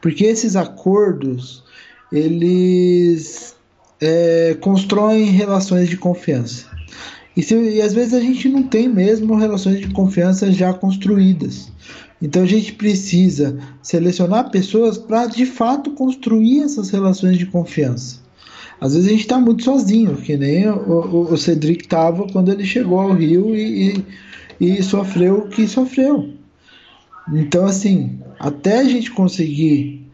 [0.00, 1.64] Porque esses acordos,
[2.12, 3.54] eles
[4.00, 6.66] é, constroem relações de confiança.
[7.36, 11.72] E, se, e às vezes a gente não tem mesmo relações de confiança já construídas.
[12.24, 18.18] Então a gente precisa selecionar pessoas para de fato construir essas relações de confiança.
[18.80, 22.64] Às vezes a gente está muito sozinho, que nem o, o, Cedric estava quando ele
[22.64, 24.04] chegou ao Rio e, e
[24.60, 26.30] e sofreu o que sofreu.
[27.32, 30.06] Então, assim, até a gente conseguir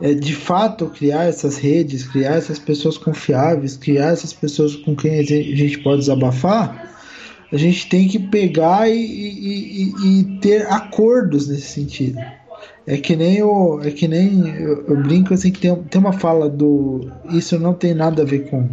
[0.00, 5.18] é, de fato criar essas redes, criar essas pessoas confiáveis, criar essas pessoas com quem
[5.18, 6.95] a gente pode desabafar,
[7.52, 12.18] a gente tem que pegar e, e, e, e ter acordos nesse sentido.
[12.86, 16.12] É que nem o, é que nem eu, eu, brinco assim que tem, tem uma
[16.12, 18.68] fala do isso não tem nada a ver com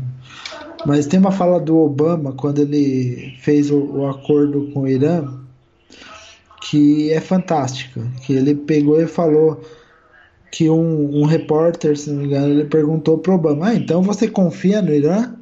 [0.86, 5.43] mas tem uma fala do Obama quando ele fez o, o acordo com o Irã
[6.69, 8.01] que é fantástica.
[8.21, 9.62] Que ele pegou e falou
[10.51, 14.27] que um, um repórter, se não me engano, ele perguntou para Obama: ah, então você
[14.27, 15.33] confia no Irã?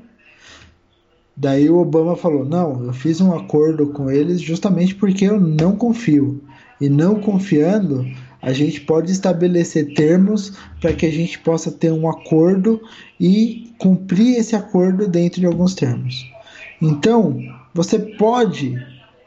[1.41, 5.75] Daí o Obama falou: Não, eu fiz um acordo com eles justamente porque eu não
[5.75, 6.39] confio.
[6.79, 8.05] E não confiando,
[8.39, 12.79] a gente pode estabelecer termos para que a gente possa ter um acordo
[13.19, 16.31] e cumprir esse acordo dentro de alguns termos.
[16.79, 17.39] Então,
[17.73, 18.75] você pode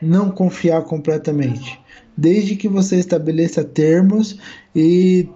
[0.00, 1.80] não confiar completamente,
[2.16, 4.38] desde que você estabeleça termos
[4.74, 5.28] e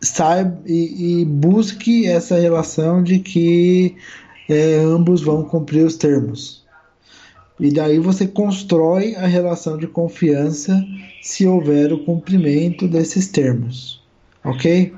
[0.00, 3.96] saiba e, e busque essa relação de que
[4.48, 6.62] é, ambos vão cumprir os termos.
[7.60, 10.84] E daí você constrói a relação de confiança
[11.22, 14.02] se houver o cumprimento desses termos.
[14.44, 14.92] Ok?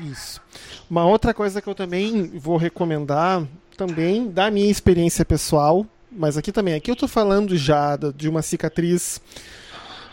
[0.00, 0.40] Isso.
[0.88, 3.46] Uma outra coisa que eu também vou recomendar,
[3.76, 8.40] também da minha experiência pessoal, mas aqui também, aqui eu estou falando já de uma
[8.40, 9.20] cicatriz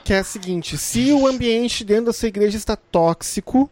[0.04, 3.70] que é a seguinte: se o ambiente dentro da sua igreja está tóxico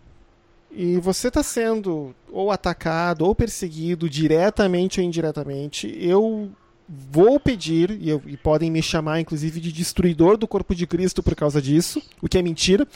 [0.76, 6.52] e você está sendo ou atacado ou perseguido diretamente ou indiretamente, eu
[6.88, 11.22] vou pedir, e, eu, e, podem me chamar inclusive de destruidor do corpo de Cristo
[11.22, 12.88] por causa disso, o que é mentira.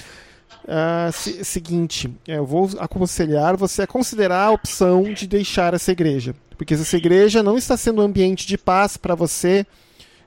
[0.63, 6.35] Uh, se, seguinte, eu vou aconselhar você a considerar a opção de deixar essa igreja.
[6.57, 9.65] Porque essa igreja não está sendo um ambiente de paz para você,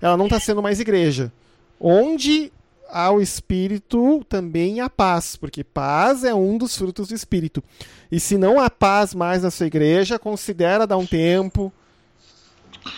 [0.01, 1.33] ela não está sendo mais igreja.
[1.79, 2.53] Onde
[2.93, 7.63] há o Espírito, também há paz, porque paz é um dos frutos do Espírito.
[8.11, 11.73] E se não há paz mais na sua igreja, considera dar um tempo,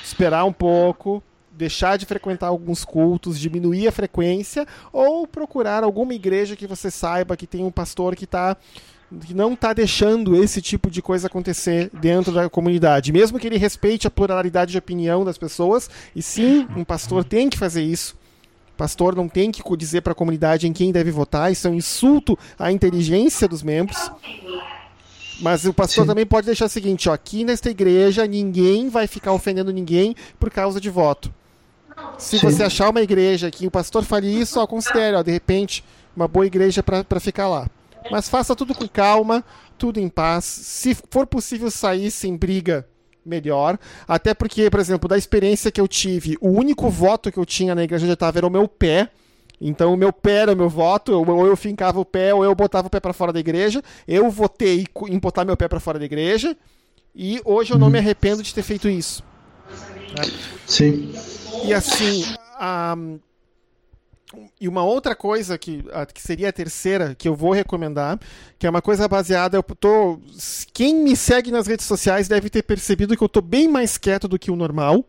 [0.02, 6.57] esperar um pouco, deixar de frequentar alguns cultos, diminuir a frequência ou procurar alguma igreja
[6.57, 8.57] que você saiba que tem um pastor que está
[9.26, 13.59] que não está deixando esse tipo de coisa acontecer dentro da comunidade, mesmo que ele
[13.59, 15.90] respeite a pluralidade de opinião das pessoas.
[16.16, 18.16] E sim, um pastor tem que fazer isso.
[18.83, 21.53] O pastor não tem que dizer para a comunidade em quem deve votar.
[21.53, 24.11] Isso é um insulto à inteligência dos membros.
[25.40, 26.09] Mas o pastor Sim.
[26.09, 30.51] também pode deixar o seguinte: ó, aqui nesta igreja ninguém vai ficar ofendendo ninguém por
[30.51, 31.33] causa de voto.
[32.18, 32.51] Se Sim.
[32.51, 35.85] você achar uma igreja que o pastor fale isso, ó, considere, ó, de repente,
[36.16, 37.71] uma boa igreja para ficar lá.
[38.11, 39.45] Mas faça tudo com calma,
[39.79, 40.45] tudo em paz.
[40.45, 42.85] Se for possível sair sem briga,
[43.24, 43.78] melhor.
[44.06, 47.74] Até porque, por exemplo, da experiência que eu tive, o único voto que eu tinha
[47.74, 49.08] na igreja eu estava era o meu pé.
[49.61, 52.52] Então o meu pé era o meu voto, ou eu fincava o pé, ou eu
[52.54, 53.82] botava o pé para fora da igreja.
[54.08, 56.56] Eu votei em botar meu pé para fora da igreja.
[57.14, 58.04] E hoje eu não me uhum.
[58.04, 59.22] arrependo de ter feito isso.
[60.66, 61.12] Sim.
[61.64, 62.24] E assim,
[62.58, 62.96] a...
[64.61, 68.18] e uma outra coisa que, que seria a terceira que eu vou recomendar,
[68.59, 70.18] que é uma coisa baseada, eu tô,
[70.73, 74.29] quem me segue nas redes sociais deve ter percebido que eu tô bem mais quieto
[74.29, 75.05] do que o normal.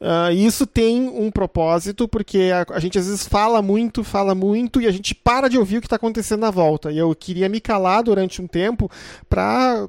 [0.00, 4.80] Uh, isso tem um propósito, porque a, a, gente às vezes fala muito, fala muito,
[4.80, 6.92] e a gente para de ouvir o que está acontecendo na volta.
[6.92, 8.88] E eu queria me calar durante um tempo
[9.28, 9.88] para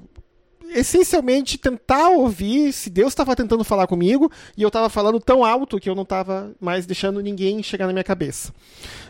[0.69, 5.79] essencialmente tentar ouvir se Deus estava tentando falar comigo e eu estava falando tão alto
[5.79, 8.53] que eu não estava mais deixando ninguém chegar na minha cabeça.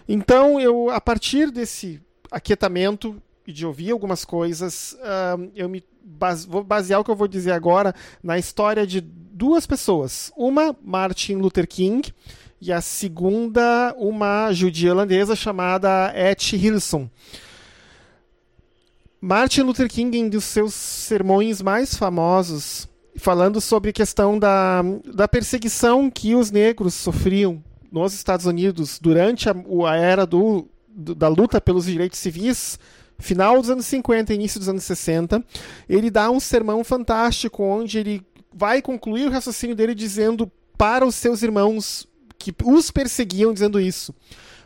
[0.08, 6.48] Então, eu, a partir desse aquietamento e de ouvir algumas coisas, uh, eu me base,
[6.48, 7.94] vou basear o que eu vou dizer agora
[8.24, 10.32] na história de duas pessoas.
[10.36, 12.14] Uma, Martin Luther King,
[12.62, 17.10] e a segunda, uma judia holandesa chamada Etty Hillson.
[19.22, 24.82] Martin Luther King, em um dos seus sermões mais famosos, falando sobre a questão da,
[25.14, 29.56] da perseguição que os negros sofriam nos Estados Unidos durante a,
[29.88, 32.80] a era do, do, da luta pelos direitos civis,
[33.18, 35.44] final dos anos 50 início dos anos 60,
[35.90, 41.16] ele dá um sermão fantástico onde ele vai concluir o raciocínio dele dizendo para os
[41.16, 44.16] seus irmãos que os perseguiam, dizendo isso.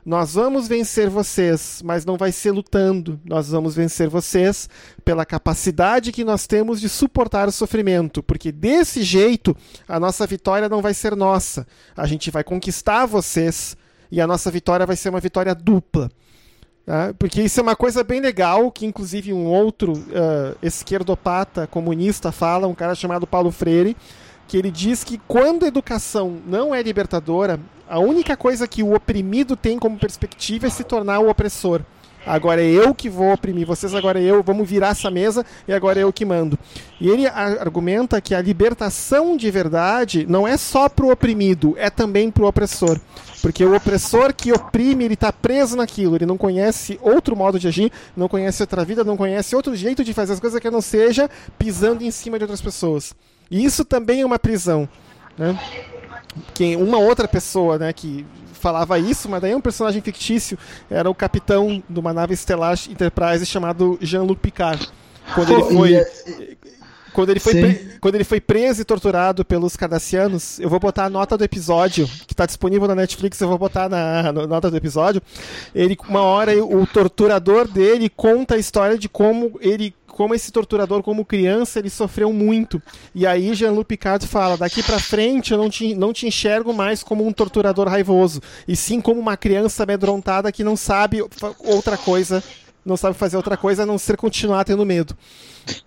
[0.06, 3.20] Nós vamos vencer vocês, mas não vai ser lutando.
[3.24, 4.70] Nós vamos vencer vocês
[5.06, 9.56] pela capacidade que nós temos de suportar o sofrimento, porque desse jeito
[9.88, 11.66] a nossa vitória não vai ser nossa.
[11.96, 13.78] A gente vai conquistar vocês
[14.12, 16.12] e a nossa vitória vai ser uma vitória dupla.
[16.86, 17.14] Tá?
[17.18, 22.68] Porque isso é uma coisa bem legal, que inclusive um outro uh, esquerdopata comunista fala,
[22.68, 23.96] um cara chamado Paulo Freire,
[24.48, 27.58] que ele diz que quando a educação não é libertadora,
[27.90, 31.82] a única coisa que o oprimido tem como perspectiva é se tornar o opressor.
[32.26, 35.74] Agora é eu que vou oprimir vocês, agora é eu, vamos virar essa mesa e
[35.74, 36.58] agora é eu que mando.
[37.00, 41.90] E ele argumenta que a libertação de verdade não é só para o oprimido, é
[41.90, 42.98] também para o opressor.
[43.42, 47.68] Porque o opressor que oprime, ele está preso naquilo, ele não conhece outro modo de
[47.68, 50.82] agir, não conhece outra vida, não conhece outro jeito de fazer as coisas que não
[50.82, 53.14] seja pisando em cima de outras pessoas.
[53.52, 54.88] E isso também é uma prisão.
[55.38, 55.60] Né?
[56.54, 60.58] Que uma outra pessoa né, que falava isso, mas daí é um personagem fictício,
[60.90, 64.90] era o capitão de uma nave estelar Enterprise chamado Jean-Luc Picard.
[65.36, 65.96] Quando ele foi.
[65.96, 66.56] É-
[67.14, 67.98] quando ele, foi pre...
[68.02, 72.08] quando ele foi preso e torturado pelos cardassianos, eu vou botar a nota do episódio,
[72.28, 75.22] que está disponível na Netflix, eu vou botar na, na nota do episódio.
[75.74, 81.02] Ele, uma hora, o torturador dele conta a história de como ele como esse torturador,
[81.02, 82.82] como criança, ele sofreu muito.
[83.14, 87.04] E aí Jean-Luc Picard fala: daqui para frente eu não te, não te enxergo mais
[87.04, 91.26] como um torturador raivoso, e sim como uma criança amedrontada que não sabe
[91.60, 92.44] outra coisa,
[92.86, 95.16] não sabe fazer outra coisa a não ser continuar tendo medo.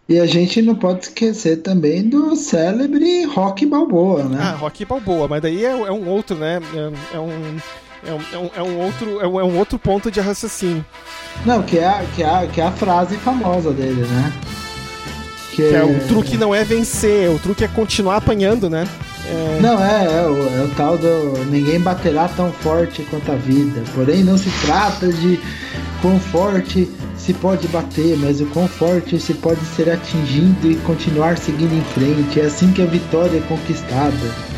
[0.09, 4.39] E a gente não pode esquecer também do célebre Rock Balboa, né?
[4.41, 6.61] Ah, Rock Balboa, mas daí é, é um outro, né?
[6.75, 7.59] É, é um
[8.07, 10.85] é um, é um, é outro, é um, é um outro ponto de raciocínio.
[11.45, 14.33] Não, que é, que, é, que é a frase famosa dele, né?
[15.51, 15.83] Que, que é...
[15.83, 18.87] o truque não é vencer, o truque é continuar apanhando, né?
[19.29, 19.59] É...
[19.61, 23.83] Não, é, é o, é o tal do ninguém baterá tão forte quanto a vida.
[23.95, 25.41] Porém, não se trata de
[26.01, 31.37] quão forte se pode bater, mas o quão forte se pode ser atingido e continuar
[31.39, 32.41] seguindo em frente.
[32.41, 34.57] É assim que a vitória é conquistada.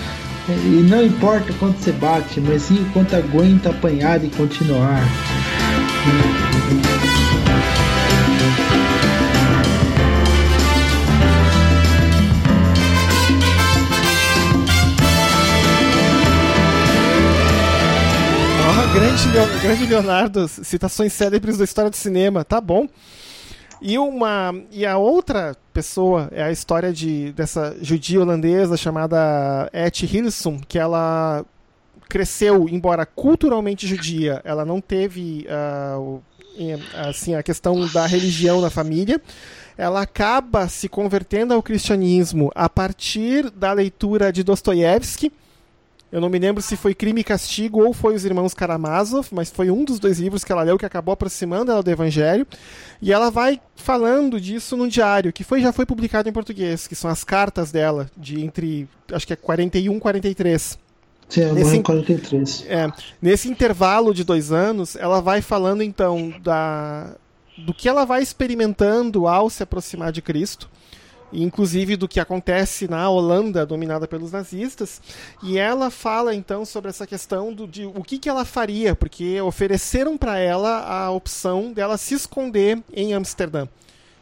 [0.48, 5.02] E não importa quanto você bate, mas sim quanto aguenta apanhar e continuar.
[19.61, 22.88] Grande, Leonardo, citações célebres da história do cinema, tá bom.
[23.81, 30.07] E, uma, e a outra pessoa é a história de, dessa judia holandesa chamada Etty
[30.07, 31.45] Hillesum, que ela
[32.09, 36.23] cresceu, embora culturalmente judia, ela não teve uh,
[37.07, 39.21] assim, a questão da religião na família.
[39.77, 45.31] Ela acaba se convertendo ao cristianismo a partir da leitura de Dostoiévski,
[46.11, 49.51] eu não me lembro se foi Crime e Castigo ou foi Os Irmãos Karamazov, mas
[49.51, 52.47] foi um dos dois livros que ela leu que acabou aproximando ela do Evangelho.
[53.03, 56.95] E ela vai falando disso num diário, que foi, já foi publicado em português, que
[56.95, 60.78] são as cartas dela, de entre, acho que é 41 e 43.
[61.28, 62.64] Sim, é nesse, 43.
[62.66, 67.16] É, nesse intervalo de dois anos, ela vai falando então da,
[67.59, 70.70] do que ela vai experimentando ao se aproximar de Cristo
[71.33, 75.01] inclusive do que acontece na Holanda, dominada pelos nazistas,
[75.43, 79.41] e ela fala então sobre essa questão do, de o que, que ela faria, porque
[79.41, 83.66] ofereceram para ela a opção dela se esconder em Amsterdã.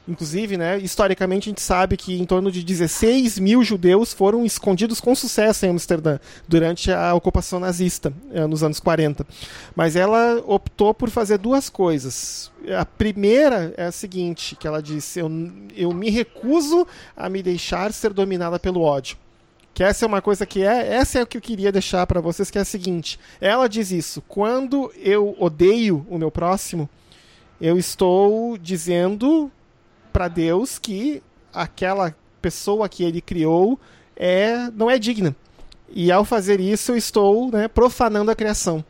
[0.08, 5.00] Inclusive, né, historicamente a gente sabe que em torno de 16 mil judeus foram escondidos
[5.00, 9.26] com sucesso em Amsterdã durante a ocupação nazista, eh, nos anos 40.
[9.74, 12.52] Mas ela optou por fazer duas coisas.
[12.78, 15.28] A primeira é a seguinte, que ela disse, eu,
[15.76, 16.86] eu me recuso
[17.16, 19.16] a me deixar ser dominada pelo ódio.
[19.74, 22.20] que essa é uma coisa que é, essa é o que eu queria deixar para
[22.20, 23.18] vocês, que é a seguinte.
[23.40, 26.88] Ela diz isso: quando eu odeio o meu próximo,
[27.60, 29.50] eu estou dizendo
[30.16, 33.78] para Deus que aquela pessoa que ele criou
[34.16, 35.36] é não é digna.
[35.90, 38.82] E ao fazer isso, eu estou né, profanando a criação.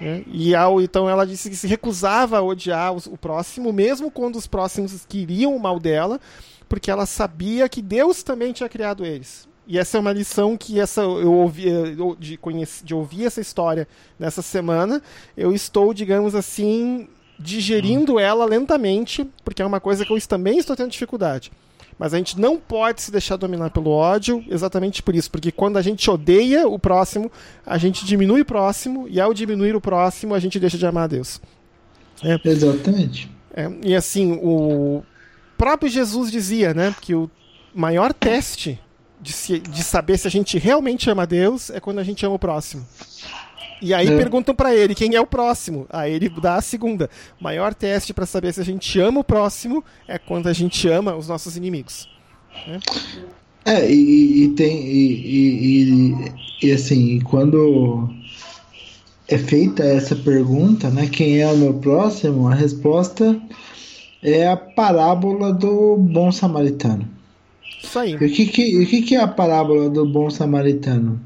[0.00, 0.24] Né?
[0.26, 4.36] E ao, então ela disse que se recusava a odiar o, o próximo, mesmo quando
[4.36, 6.18] os próximos queriam o mal dela,
[6.66, 9.46] porque ela sabia que Deus também tinha criado eles.
[9.66, 11.66] E essa é uma lição que essa eu ouvi
[12.18, 13.86] de, conheci, de ouvir essa história
[14.18, 15.02] nessa semana.
[15.36, 17.06] Eu estou, digamos assim,
[17.38, 21.50] digerindo ela lentamente, porque é uma coisa que eu também estou tendo dificuldade.
[21.98, 25.76] Mas a gente não pode se deixar dominar pelo ódio exatamente por isso, porque quando
[25.76, 27.30] a gente odeia o próximo,
[27.64, 31.04] a gente diminui o próximo, e ao diminuir o próximo, a gente deixa de amar
[31.04, 31.40] a Deus.
[32.22, 32.38] É.
[32.44, 33.30] Exatamente.
[33.54, 35.02] É, e assim, o
[35.56, 37.30] próprio Jesus dizia né, que o
[37.72, 38.80] maior teste
[39.20, 42.26] de, se, de saber se a gente realmente ama a Deus é quando a gente
[42.26, 42.84] ama o próximo.
[43.80, 44.16] E aí é.
[44.16, 45.86] perguntam para ele quem é o próximo.
[45.90, 47.10] Aí ele dá a segunda.
[47.40, 51.14] Maior teste para saber se a gente ama o próximo é quando a gente ama
[51.14, 52.08] os nossos inimigos.
[52.66, 52.80] Né?
[53.64, 54.86] É, e, e tem.
[54.86, 58.10] E, e, e, assim, quando
[59.28, 61.06] é feita essa pergunta, né?
[61.06, 62.48] Quem é o meu próximo?
[62.48, 63.40] A resposta
[64.22, 67.08] é a parábola do bom samaritano.
[67.82, 68.14] Isso aí.
[68.14, 71.20] o que, que, o que, que é a parábola do bom samaritano?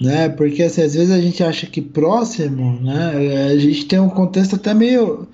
[0.00, 0.28] Né?
[0.28, 3.46] Porque assim, às vezes a gente acha que próximo, né?
[3.52, 5.28] A gente tem um contexto até meio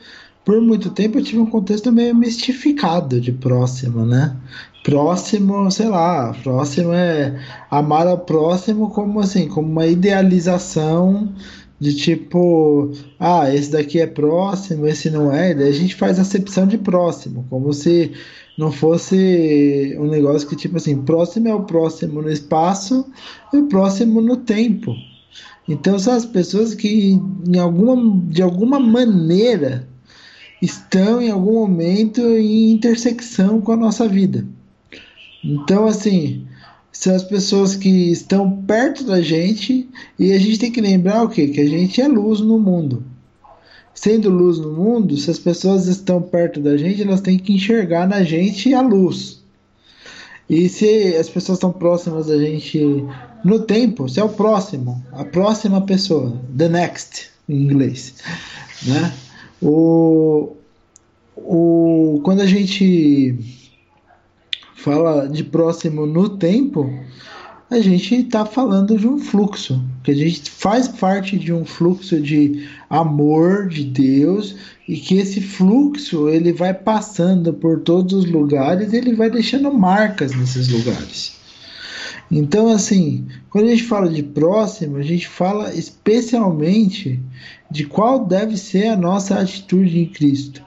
[0.47, 4.37] por muito tempo eu tive um contexto meio mistificado de próximo, né?
[4.85, 7.37] Próximo, sei lá, próximo é
[7.69, 11.35] amar ao próximo como assim, como uma idealização
[11.81, 16.67] de tipo, ah, esse daqui é próximo, esse não é, daí a gente faz acepção
[16.67, 18.13] de próximo, como se
[18.57, 23.05] não fosse um negócio que, tipo assim, próximo é o próximo no espaço
[23.53, 24.95] e o próximo no tempo.
[25.69, 29.87] Então são as pessoas que, em alguma, de alguma maneira,
[30.63, 34.47] estão em algum momento em intersecção com a nossa vida.
[35.45, 36.47] Então, assim,
[36.91, 39.87] são as pessoas que estão perto da gente
[40.19, 41.49] e a gente tem que lembrar o quê?
[41.49, 43.05] Que a gente é luz no mundo
[43.97, 48.07] sendo luz no mundo, se as pessoas estão perto da gente, elas têm que enxergar
[48.07, 49.43] na gente a luz.
[50.49, 52.79] E se as pessoas estão próximas da gente
[53.43, 58.15] no tempo, se é o próximo, a próxima pessoa, the next, em inglês,
[58.85, 59.13] né?
[59.61, 60.53] O,
[61.35, 63.35] o, quando a gente
[64.75, 66.89] fala de próximo no tempo,
[67.71, 72.21] a gente está falando de um fluxo, que a gente faz parte de um fluxo
[72.21, 74.55] de amor de Deus
[74.89, 80.35] e que esse fluxo ele vai passando por todos os lugares, ele vai deixando marcas
[80.35, 81.37] nesses lugares.
[82.31, 87.21] Então, assim, quando a gente fala de próximo, a gente fala especialmente
[87.71, 90.63] de qual deve ser a nossa atitude em Cristo.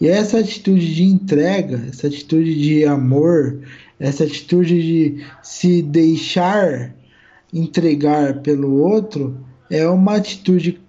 [0.00, 3.60] E essa atitude de entrega, essa atitude de amor,
[3.98, 6.94] essa atitude de se deixar
[7.52, 9.36] entregar pelo outro
[9.70, 10.80] é uma atitude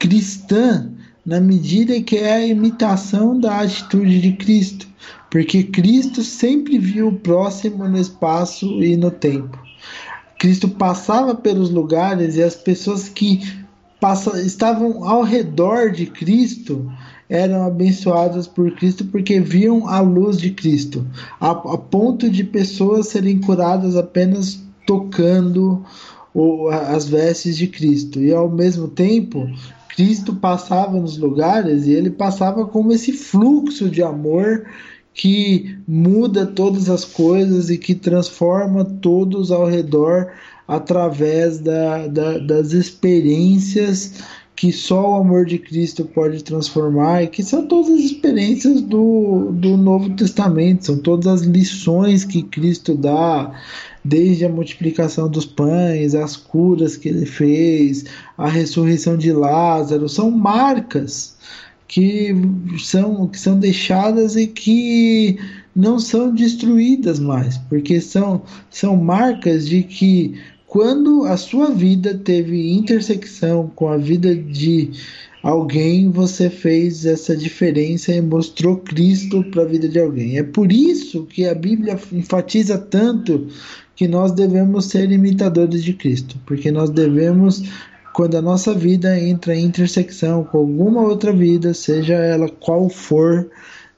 [0.00, 0.90] cristã
[1.24, 4.88] na medida que é a imitação da atitude de Cristo,
[5.30, 9.56] porque Cristo sempre viu o próximo no espaço e no tempo.
[10.38, 13.42] Cristo passava pelos lugares e as pessoas que
[14.00, 16.90] passa, estavam ao redor de Cristo
[17.28, 21.06] eram abençoadas por Cristo porque viam a luz de Cristo,
[21.38, 25.84] a, a ponto de pessoas serem curadas apenas tocando
[26.88, 28.20] as vestes de Cristo.
[28.20, 29.48] E ao mesmo tempo,
[29.94, 34.66] Cristo passava nos lugares e ele passava como esse fluxo de amor
[35.12, 40.32] que muda todas as coisas e que transforma todos ao redor
[40.66, 44.22] através da, da, das experiências
[44.60, 49.52] que só o amor de Cristo pode transformar e que são todas as experiências do,
[49.52, 53.58] do Novo Testamento, são todas as lições que Cristo dá,
[54.04, 58.04] desde a multiplicação dos pães, as curas que ele fez,
[58.36, 61.36] a ressurreição de Lázaro, são marcas
[61.86, 62.34] que
[62.78, 65.38] são, que são deixadas e que
[65.74, 72.72] não são destruídas mais, porque são, são marcas de que quando a sua vida teve
[72.72, 74.90] intersecção com a vida de
[75.42, 80.38] alguém, você fez essa diferença e mostrou Cristo para a vida de alguém.
[80.38, 83.48] É por isso que a Bíblia enfatiza tanto
[83.96, 87.62] que nós devemos ser imitadores de Cristo, porque nós devemos
[88.12, 93.48] quando a nossa vida entra em intersecção com alguma outra vida, seja ela qual for,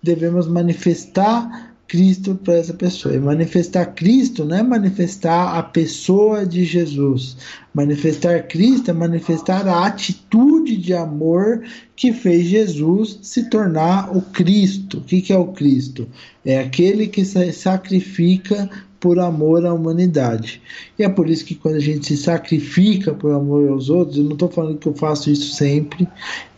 [0.02, 3.14] devemos manifestar Cristo para essa pessoa.
[3.14, 7.36] E manifestar Cristo não é manifestar a pessoa de Jesus.
[7.74, 11.62] Manifestar Cristo é manifestar a atitude de amor
[11.96, 14.98] que fez Jesus se tornar o Cristo.
[14.98, 16.06] O que, é o Cristo?
[16.44, 18.68] É aquele que se sacrifica
[19.02, 20.62] por amor à humanidade.
[20.96, 24.22] E é por isso que quando a gente se sacrifica por amor aos outros, eu
[24.22, 26.06] não estou falando que eu faço isso sempre,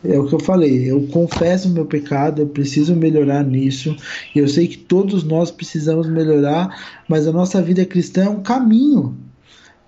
[0.04, 3.96] é o que eu falei, eu confesso o meu pecado, eu preciso melhorar nisso,
[4.34, 8.42] e eu sei que todos nós precisamos melhorar, mas a nossa vida cristã é um
[8.42, 9.16] caminho.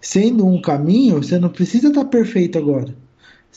[0.00, 2.94] Sendo um caminho, você não precisa estar perfeito agora,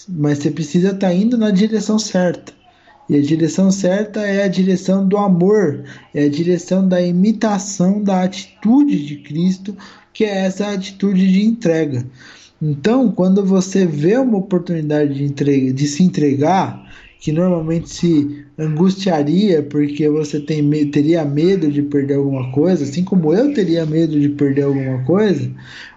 [0.08, 2.54] mas você precisa estar indo na direção certa.
[3.10, 5.84] E a direção certa é a direção do amor,
[6.14, 9.76] é a direção da imitação da atitude de Cristo,
[10.14, 12.06] que é essa atitude de entrega.
[12.62, 16.88] Então, quando você vê uma oportunidade de, entrega, de se entregar,
[17.20, 23.34] que normalmente se angustiaria porque você tem, teria medo de perder alguma coisa, assim como
[23.34, 25.52] eu teria medo de perder alguma coisa,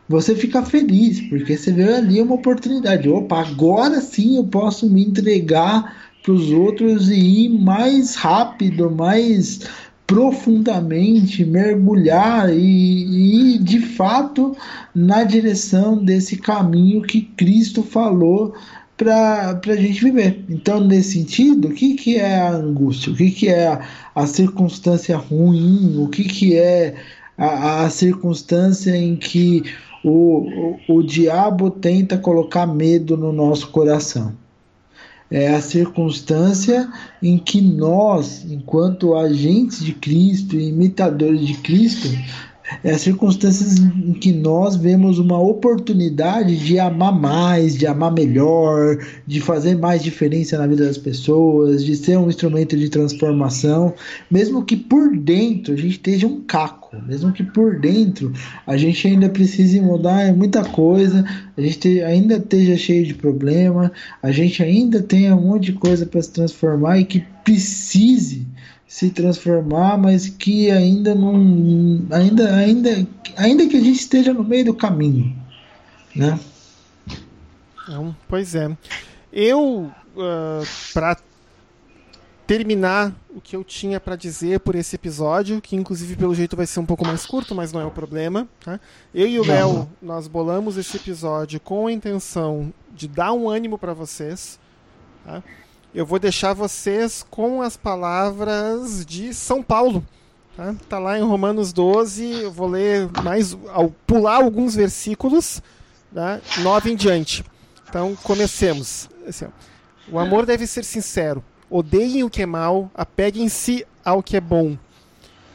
[0.09, 3.09] você fica feliz porque você vê ali uma oportunidade.
[3.09, 9.61] Opa, agora sim eu posso me entregar para os outros e ir mais rápido, mais
[10.07, 14.55] profundamente, mergulhar e, ir de fato
[14.95, 18.55] na direção desse caminho que Cristo falou
[18.97, 20.45] para a gente viver.
[20.49, 23.13] Então, nesse sentido, o que, que é a angústia?
[23.13, 23.81] O que, que é a,
[24.15, 25.97] a circunstância ruim?
[25.99, 26.95] O que, que é
[27.37, 29.65] a, a circunstância em que
[30.05, 34.33] o, o, o diabo tenta colocar medo no nosso coração?
[35.33, 36.87] é a circunstância
[37.23, 42.07] em que nós, enquanto agentes de Cristo e imitadores de Cristo,
[42.83, 49.41] é circunstâncias em que nós vemos uma oportunidade de amar mais, de amar melhor, de
[49.41, 53.95] fazer mais diferença na vida das pessoas, de ser um instrumento de transformação,
[54.31, 58.33] mesmo que por dentro a gente esteja um caco, mesmo que por dentro
[58.67, 61.25] a gente ainda precise mudar muita coisa,
[61.57, 63.93] a gente ainda esteja cheio de problema,
[64.23, 68.47] a gente ainda tenha um monte de coisa para se transformar e que precise
[68.93, 71.35] se transformar, mas que ainda não
[72.11, 75.35] ainda ainda ainda que a gente esteja no meio do caminho,
[76.15, 76.39] né?
[77.89, 78.71] Não, pois é.
[79.33, 81.17] Eu uh, para
[82.47, 86.67] terminar o que eu tinha para dizer por esse episódio, que inclusive pelo jeito vai
[86.67, 88.47] ser um pouco mais curto, mas não é o problema.
[88.63, 88.79] Tá?
[89.15, 93.79] Eu e o Léo, nós bolamos esse episódio com a intenção de dar um ânimo
[93.79, 94.61] para vocês.
[95.25, 95.43] Tá?
[95.95, 100.05] Eu vou deixar vocês com as palavras de São Paulo.
[100.57, 105.63] Tá, tá lá em Romanos 12, eu vou ler mais, ao pular alguns versículos,
[106.15, 107.45] tá, 9 em diante.
[107.89, 109.09] Então, comecemos.
[109.27, 109.47] Assim,
[110.11, 111.43] o amor deve ser sincero.
[111.71, 114.77] Odeiem o que é mal, apeguem-se ao que é bom.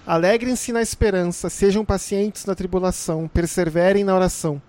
[0.06, 4.62] Alegrem-se na esperança, sejam pacientes na tribulação, perseverem na oração.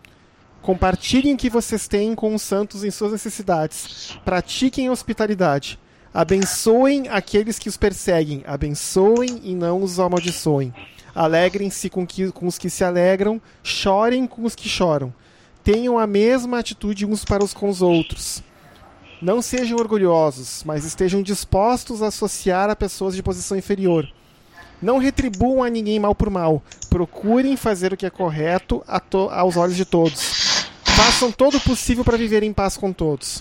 [0.62, 4.18] Compartilhem o que vocês têm com os santos em suas necessidades.
[4.24, 5.78] Pratiquem hospitalidade.
[6.12, 8.42] Abençoem aqueles que os perseguem.
[8.46, 10.74] Abençoem e não os amaldiçoem.
[11.14, 13.40] Alegrem-se com, com os que se alegram.
[13.62, 15.12] Chorem com os que choram.
[15.62, 18.42] Tenham a mesma atitude uns para os com os outros.
[19.20, 24.08] Não sejam orgulhosos, mas estejam dispostos a associar a pessoas de posição inferior.
[24.80, 26.62] Não retribuam a ninguém mal por mal.
[26.88, 28.82] Procurem fazer o que é correto
[29.30, 30.47] aos olhos de todos
[30.98, 33.40] Façam todo o possível para viver em paz com todos.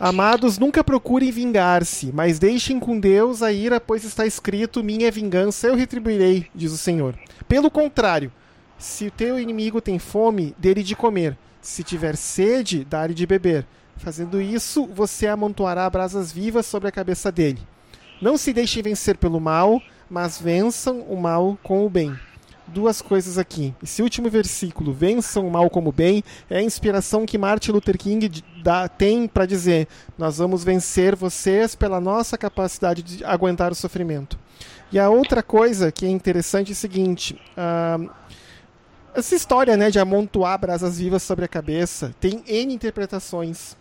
[0.00, 5.68] Amados, nunca procurem vingar-se, mas deixem com Deus a ira, pois está escrito: Minha vingança
[5.68, 7.16] eu retribuirei, diz o Senhor.
[7.46, 8.32] Pelo contrário,
[8.76, 11.38] se o teu inimigo tem fome, dê-lhe de comer.
[11.62, 13.64] Se tiver sede, dá-lhe de beber.
[13.96, 17.60] Fazendo isso, você amontoará brasas vivas sobre a cabeça dele.
[18.20, 19.80] Não se deixem vencer pelo mal,
[20.10, 22.18] mas vençam o mal com o bem
[22.68, 23.74] duas coisas aqui.
[23.82, 28.42] Esse último versículo, vençam o mal como bem, é a inspiração que Martin Luther King
[28.62, 29.88] dá, tem para dizer:
[30.18, 34.38] nós vamos vencer vocês pela nossa capacidade de aguentar o sofrimento.
[34.92, 38.10] E a outra coisa que é interessante é o seguinte: uh,
[39.14, 43.76] essa história né, de amontoar brasas vivas sobre a cabeça tem N interpretações.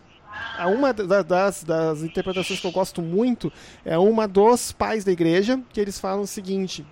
[0.66, 3.52] Uma das, das interpretações que eu gosto muito
[3.84, 6.86] é uma dos pais da igreja, que eles falam o seguinte: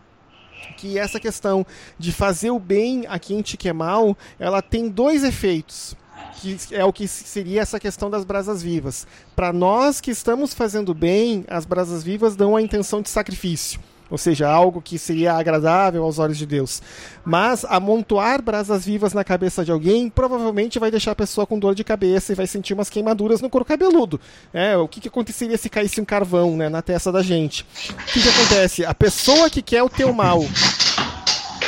[0.78, 1.66] que essa questão
[1.97, 5.95] de fazer o bem a quem te quer mal, ela tem dois efeitos.
[6.41, 9.07] Que é o que seria essa questão das brasas vivas.
[9.36, 13.80] Para nós que estamos fazendo bem, as brasas vivas dão a intenção de sacrifício.
[14.10, 16.82] Ou seja, algo que seria agradável aos olhos de Deus.
[17.26, 21.74] Mas amontoar brasas vivas na cabeça de alguém provavelmente vai deixar a pessoa com dor
[21.74, 24.20] de cabeça e vai sentir umas queimaduras no couro cabeludo.
[24.54, 27.66] É, o que, que aconteceria se caísse um carvão né, na testa da gente?
[27.89, 28.86] O que, que acontece?
[28.86, 30.41] A pessoa que quer o teu mal,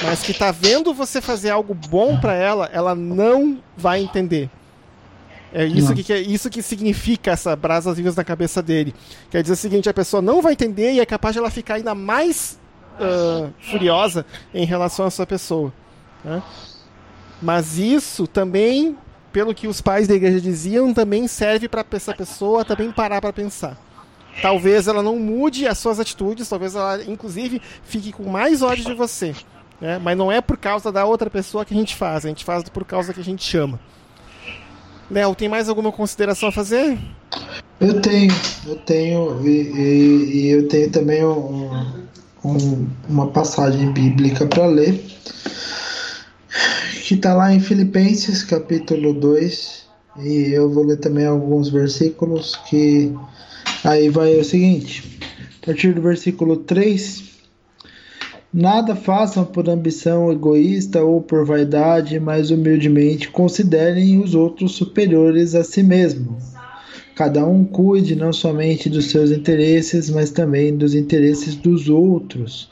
[0.04, 4.50] mas que está vendo você fazer algo bom para ela, ela não vai entender.
[5.58, 8.94] É isso que, é isso que significa essa brasas vivas na cabeça dele.
[9.32, 11.76] Quer dizer o seguinte, a pessoa não vai entender e é capaz de ela ficar
[11.76, 12.60] ainda mais
[13.00, 15.72] uh, furiosa em relação a essa pessoa.
[16.26, 16.44] Né?
[17.42, 18.98] Mas isso também,
[19.32, 23.32] pelo que os pais da igreja diziam, também serve para essa pessoa também parar para
[23.32, 23.78] pensar.
[24.42, 28.94] Talvez ela não mude as suas atitudes, talvez ela, inclusive, fique com mais ódio de
[28.94, 29.34] você.
[29.80, 30.02] Né?
[30.04, 32.68] Mas não é por causa da outra pessoa que a gente faz, a gente faz
[32.68, 33.80] por causa que a gente chama.
[35.10, 36.98] Léo, tem mais alguma consideração a fazer?
[37.80, 38.34] Eu tenho,
[38.66, 41.70] eu tenho, e, e, e eu tenho também um,
[42.44, 45.04] um, uma passagem bíblica para ler,
[47.04, 49.86] que está lá em Filipenses capítulo 2,
[50.22, 53.14] e eu vou ler também alguns versículos que
[53.84, 55.20] aí vai o seguinte,
[55.62, 57.25] a partir do versículo 3
[58.58, 65.62] Nada façam por ambição egoísta ou por vaidade, mas humildemente considerem os outros superiores a
[65.62, 66.38] si mesmo.
[67.16, 72.70] Cada um cuide não somente dos seus interesses, mas também dos interesses dos outros.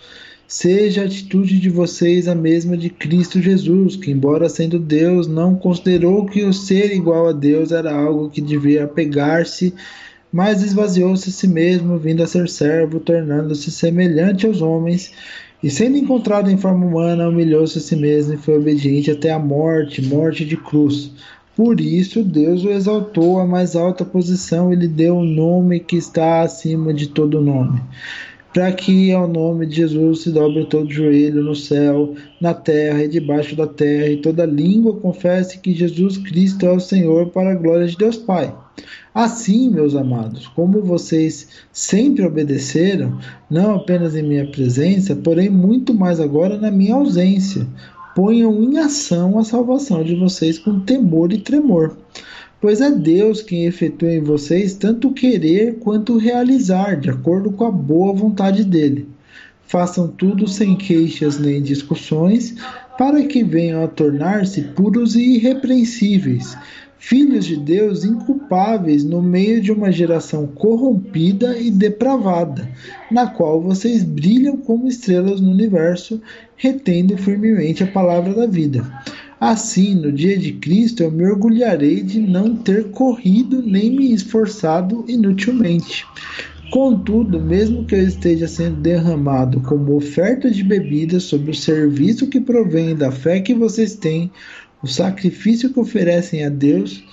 [0.47, 5.53] Seja a atitude de vocês a mesma de Cristo Jesus, que, embora sendo Deus, não
[5.53, 9.73] considerou que o ser igual a Deus era algo que devia apegar-se,
[10.31, 15.11] mas esvaziou-se a si mesmo, vindo a ser servo, tornando-se semelhante aos homens
[15.63, 19.39] e sendo encontrado em forma humana, humilhou-se a si mesmo e foi obediente até a
[19.39, 21.09] morte morte de cruz.
[21.55, 25.79] Por isso, Deus o exaltou à mais alta posição e lhe deu o um nome
[25.79, 27.79] que está acima de todo nome.
[28.53, 33.07] Para que ao nome de Jesus se dobre todo joelho no céu, na terra e
[33.07, 37.55] debaixo da terra, e toda língua confesse que Jesus Cristo é o Senhor, para a
[37.55, 38.53] glória de Deus Pai.
[39.13, 46.19] Assim, meus amados, como vocês sempre obedeceram, não apenas em minha presença, porém muito mais
[46.19, 47.67] agora na minha ausência,
[48.15, 51.95] ponham em ação a salvação de vocês com temor e tremor.
[52.59, 57.71] Pois é Deus quem efetua em vocês tanto querer quanto realizar, de acordo com a
[57.71, 59.07] boa vontade dele.
[59.67, 62.55] Façam tudo sem queixas nem discussões,
[62.97, 66.57] para que venham a tornar-se puros e irrepreensíveis
[67.05, 72.71] filhos de Deus inculpáveis no meio de uma geração corrompida e depravada,
[73.11, 76.21] na qual vocês brilham como estrelas no universo,
[76.55, 78.89] retendo firmemente a palavra da vida.
[79.37, 85.03] Assim, no dia de Cristo, eu me orgulharei de não ter corrido nem me esforçado
[85.05, 86.05] inutilmente.
[86.71, 92.41] Contudo, mesmo que eu esteja sendo derramado como oferta de bebida sobre o serviço que
[92.41, 94.31] provém da fé que vocês têm,
[94.83, 97.03] o sacrifício que oferecem a Deus,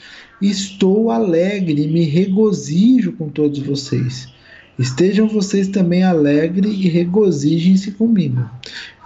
[0.42, 4.28] estou alegre me regozijo com todos vocês.
[4.78, 8.48] Estejam vocês também alegres e regozijem-se comigo.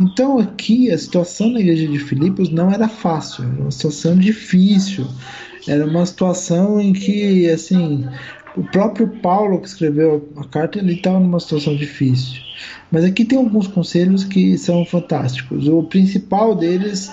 [0.00, 5.04] Então, aqui, a situação na igreja de Filipos não era fácil, era uma situação difícil.
[5.66, 8.06] Era uma situação em que, assim,
[8.56, 12.40] o próprio Paulo que escreveu a carta, ele estava numa situação difícil.
[12.90, 15.66] Mas aqui tem alguns conselhos que são fantásticos.
[15.66, 17.10] O principal deles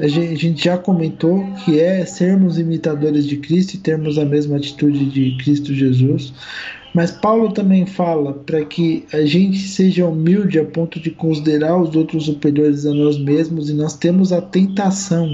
[0.00, 5.04] a gente já comentou que é sermos imitadores de Cristo e termos a mesma atitude
[5.04, 6.32] de Cristo Jesus.
[6.94, 11.94] Mas Paulo também fala para que a gente seja humilde a ponto de considerar os
[11.94, 15.30] outros superiores a nós mesmos e nós temos a tentação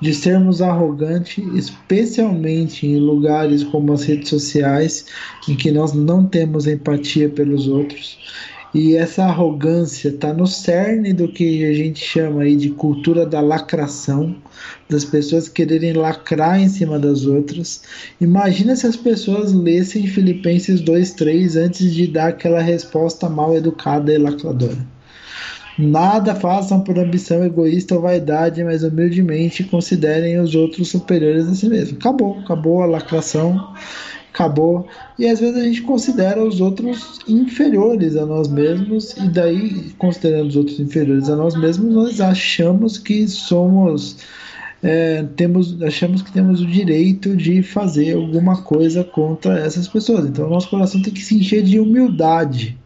[0.00, 5.06] de sermos arrogantes, especialmente em lugares como as redes sociais,
[5.48, 8.18] em que nós não temos empatia pelos outros.
[8.74, 13.40] E essa arrogância está no cerne do que a gente chama aí de cultura da
[13.40, 14.34] lacração,
[14.90, 17.82] das pessoas quererem lacrar em cima das outras.
[18.20, 24.18] Imagina se as pessoas lessem Filipenses 2:3 antes de dar aquela resposta mal educada e
[24.18, 24.84] lacradora.
[25.78, 31.68] Nada façam por ambição egoísta ou vaidade, mas humildemente considerem os outros superiores a si
[31.68, 31.98] mesmos.
[31.98, 33.72] Acabou, acabou a lacração
[34.34, 34.86] acabou.
[35.16, 40.48] E às vezes a gente considera os outros inferiores a nós mesmos, e daí, considerando
[40.48, 44.16] os outros inferiores a nós mesmos, nós achamos que somos.
[44.82, 50.26] É, temos, achamos que temos o direito de fazer alguma coisa contra essas pessoas.
[50.26, 52.76] Então, nosso coração tem que se encher de humildade.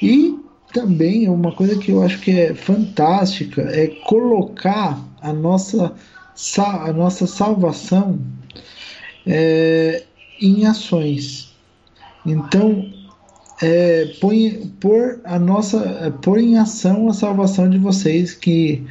[0.00, 0.38] E
[0.72, 5.92] também uma coisa que eu acho que é fantástica é colocar a nossa,
[6.56, 8.20] a nossa salvação
[9.26, 10.04] é,
[10.40, 11.54] em ações.
[12.24, 12.86] Então,
[13.62, 18.86] é, põe, pôr, a nossa, é, pôr em ação a salvação de vocês, que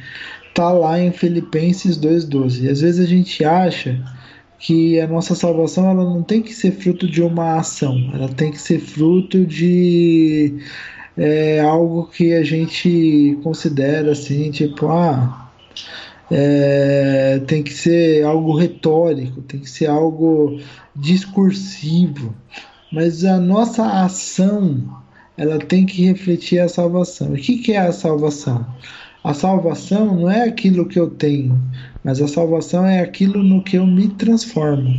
[0.48, 2.70] está lá em Filipenses 2,12.
[2.70, 4.02] Às vezes a gente acha
[4.58, 8.50] que a nossa salvação ela não tem que ser fruto de uma ação, ela tem
[8.50, 10.58] que ser fruto de
[11.16, 15.48] é, algo que a gente considera assim, tipo, ah,
[16.30, 20.60] é, tem que ser algo retórico, tem que ser algo
[20.94, 22.34] discursivo,
[22.92, 24.84] mas a nossa ação
[25.36, 27.32] ela tem que refletir a salvação.
[27.32, 28.66] O que, que é a salvação?
[29.22, 31.60] A salvação não é aquilo que eu tenho,
[32.02, 34.92] mas a salvação é aquilo no que eu me transformo.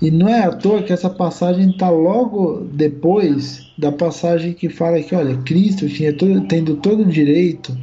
[0.00, 5.02] E não é à toa que essa passagem está logo depois da passagem que fala
[5.02, 7.76] que, olha, Cristo tinha todo, tendo todo o direito,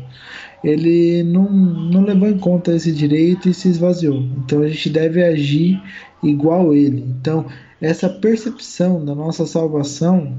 [0.64, 4.22] ele não, não levou em conta esse direito e se esvaziou.
[4.46, 5.82] Então a gente deve agir
[6.24, 7.06] igual ele.
[7.20, 7.46] Então,
[7.82, 10.34] essa percepção da nossa salvação,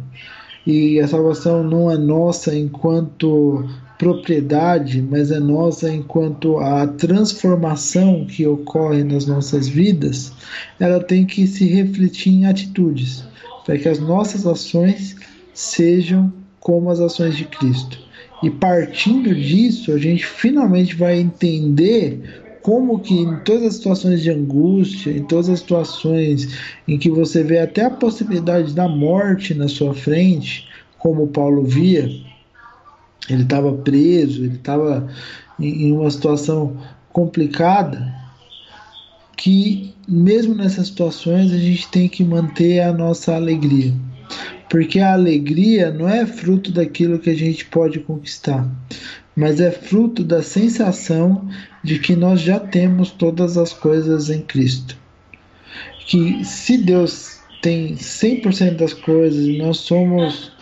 [0.67, 8.47] e a salvação não é nossa enquanto propriedade, mas é nossa enquanto a transformação que
[8.47, 10.33] ocorre nas nossas vidas,
[10.79, 13.25] ela tem que se refletir em atitudes,
[13.64, 15.17] para que as nossas ações
[15.55, 18.06] sejam como as ações de Cristo.
[18.43, 24.30] E partindo disso, a gente finalmente vai entender como que em todas as situações de
[24.30, 29.68] angústia, em todas as situações em que você vê até a possibilidade da morte na
[29.68, 30.68] sua frente,
[30.99, 32.11] como Paulo via,
[33.30, 35.09] ele estava preso, ele estava
[35.59, 36.76] em uma situação
[37.12, 38.12] complicada,
[39.37, 43.95] que mesmo nessas situações a gente tem que manter a nossa alegria.
[44.69, 48.69] Porque a alegria não é fruto daquilo que a gente pode conquistar,
[49.37, 51.49] mas é fruto da sensação
[51.85, 54.97] de que nós já temos todas as coisas em Cristo.
[56.07, 60.53] Que se Deus tem 100% das coisas e nós somos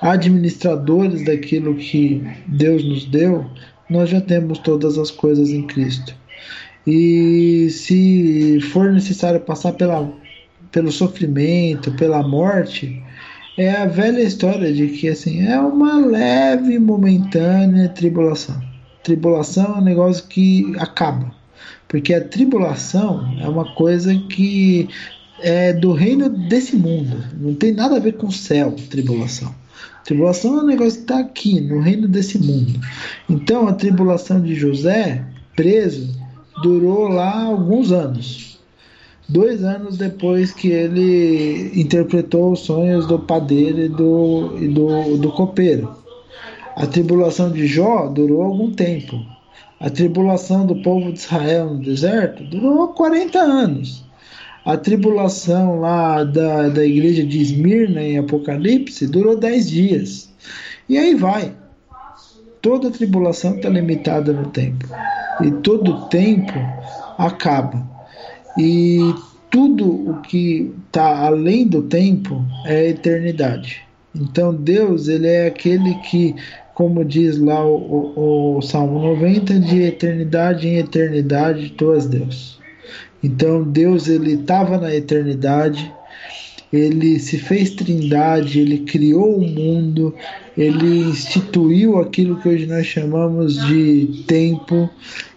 [0.00, 3.46] administradores daquilo que Deus nos deu,
[3.88, 6.14] nós já temos todas as coisas em Cristo.
[6.86, 10.12] E se for necessário passar pela,
[10.70, 13.02] pelo sofrimento, pela morte,
[13.56, 18.60] é a velha história de que assim é uma leve, momentânea tribulação.
[19.02, 21.32] Tribulação é um negócio que acaba,
[21.88, 24.88] porque a tribulação é uma coisa que
[25.40, 29.54] é do reino desse mundo, não tem nada a ver com o céu, tribulação.
[30.04, 32.78] Tribulação é um negócio que está aqui, no reino desse mundo.
[33.28, 36.14] Então a tribulação de José, preso,
[36.62, 38.55] durou lá alguns anos.
[39.28, 45.32] Dois anos depois que ele interpretou os sonhos do padeiro e do, e do, do
[45.32, 45.92] copeiro.
[46.76, 49.16] A tribulação de Jó durou algum tempo.
[49.80, 54.06] A tribulação do povo de Israel no deserto durou 40 anos
[54.66, 60.34] a tribulação lá da, da igreja de Esmirna em Apocalipse durou 10 dias.
[60.88, 61.54] E aí vai.
[62.60, 64.84] Toda tribulação está limitada no tempo.
[65.40, 66.52] E todo tempo
[67.16, 67.95] acaba.
[68.58, 69.14] E
[69.50, 73.82] tudo o que está além do tempo é eternidade.
[74.14, 76.34] Então Deus ele é aquele que,
[76.74, 82.58] como diz lá o, o, o Salmo 90, de eternidade em eternidade tu és Deus.
[83.22, 85.92] Então Deus ele estava na eternidade,
[86.72, 90.14] ele se fez trindade, ele criou o mundo,
[90.56, 94.88] ele instituiu aquilo que hoje nós chamamos de tempo,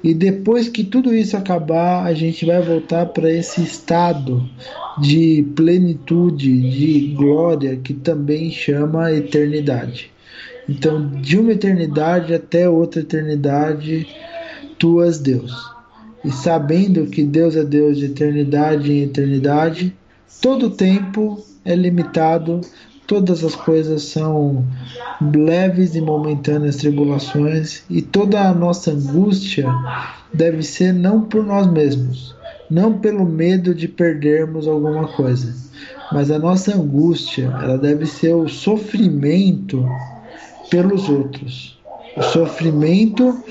[0.03, 4.47] e depois que tudo isso acabar, a gente vai voltar para esse estado
[4.99, 10.11] de plenitude, de glória, que também chama eternidade.
[10.67, 14.07] Então, de uma eternidade até outra eternidade,
[14.77, 15.79] tu és Deus
[16.23, 19.95] e sabendo que Deus é Deus de eternidade em eternidade,
[20.41, 22.61] todo tempo é limitado,
[23.09, 24.63] todas as coisas são
[25.19, 29.67] leves e momentâneas tribulações, e toda a nossa angústia
[30.31, 32.35] deve ser não por nós mesmos,
[32.69, 35.55] não pelo medo de perdermos alguma coisa,
[36.11, 39.83] mas a nossa angústia, ela deve ser o sofrimento
[40.69, 41.79] pelos outros,
[42.15, 43.43] o sofrimento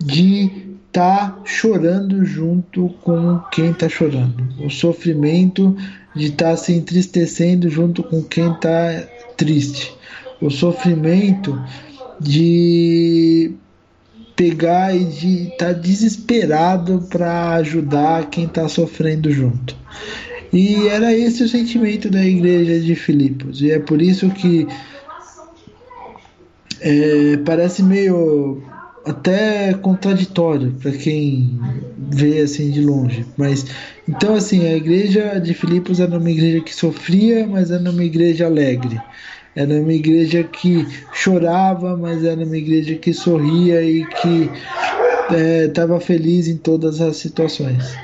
[0.00, 4.44] de tá chorando junto com quem está chorando.
[4.64, 5.76] O sofrimento
[6.14, 9.06] de estar tá se entristecendo junto com quem está
[9.36, 9.92] triste.
[10.40, 11.60] O sofrimento
[12.20, 13.52] de
[14.34, 19.76] pegar e de estar tá desesperado para ajudar quem está sofrendo junto.
[20.52, 23.62] E era esse o sentimento da igreja de Filipos.
[23.62, 24.66] E é por isso que
[26.80, 28.62] é, parece meio
[29.04, 31.58] até contraditório para quem
[32.10, 33.24] vê assim de longe.
[33.36, 33.66] Mas
[34.08, 38.46] então assim, a igreja de Filipos era uma igreja que sofria, mas era uma igreja
[38.46, 39.00] alegre.
[39.54, 44.50] Era uma igreja que chorava, mas era uma igreja que sorria e que
[45.64, 47.96] estava é, feliz em todas as situações.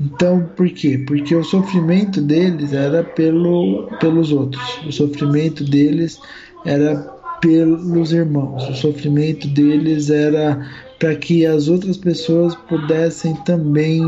[0.00, 1.02] Então, por quê?
[1.06, 6.20] Porque o sofrimento deles era pelo, pelos outros, o sofrimento deles
[6.64, 10.66] era pelos irmãos, o sofrimento deles era
[10.98, 14.02] para que as outras pessoas pudessem também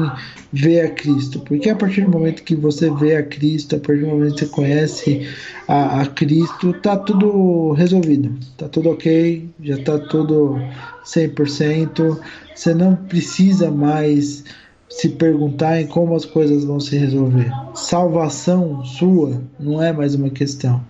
[0.52, 1.40] ver a Cristo.
[1.40, 4.40] Porque a partir do momento que você vê a Cristo, a partir do momento que
[4.40, 5.28] você conhece
[5.66, 10.58] a, a Cristo, tá tudo resolvido, tá tudo ok, já tá tudo
[11.04, 12.18] 100%.
[12.54, 14.44] Você não precisa mais
[14.88, 17.52] se perguntar em como as coisas vão se resolver.
[17.74, 20.82] Salvação sua não é mais uma questão.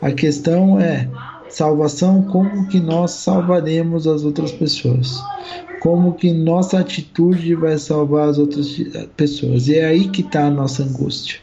[0.00, 1.08] A questão é
[1.50, 5.20] salvação como que nós salvaremos as outras pessoas.
[5.80, 8.68] Como que nossa atitude vai salvar as outras
[9.16, 9.66] pessoas.
[9.66, 11.38] E é aí que está a nossa angústia.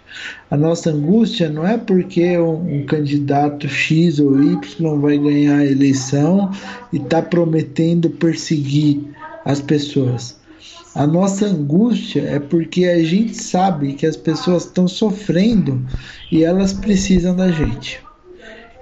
[0.49, 5.65] A nossa angústia não é porque um, um candidato X ou Y vai ganhar a
[5.65, 6.51] eleição
[6.93, 9.01] e está prometendo perseguir
[9.43, 10.37] as pessoas.
[10.95, 15.85] A nossa angústia é porque a gente sabe que as pessoas estão sofrendo
[16.31, 18.06] e elas precisam da gente.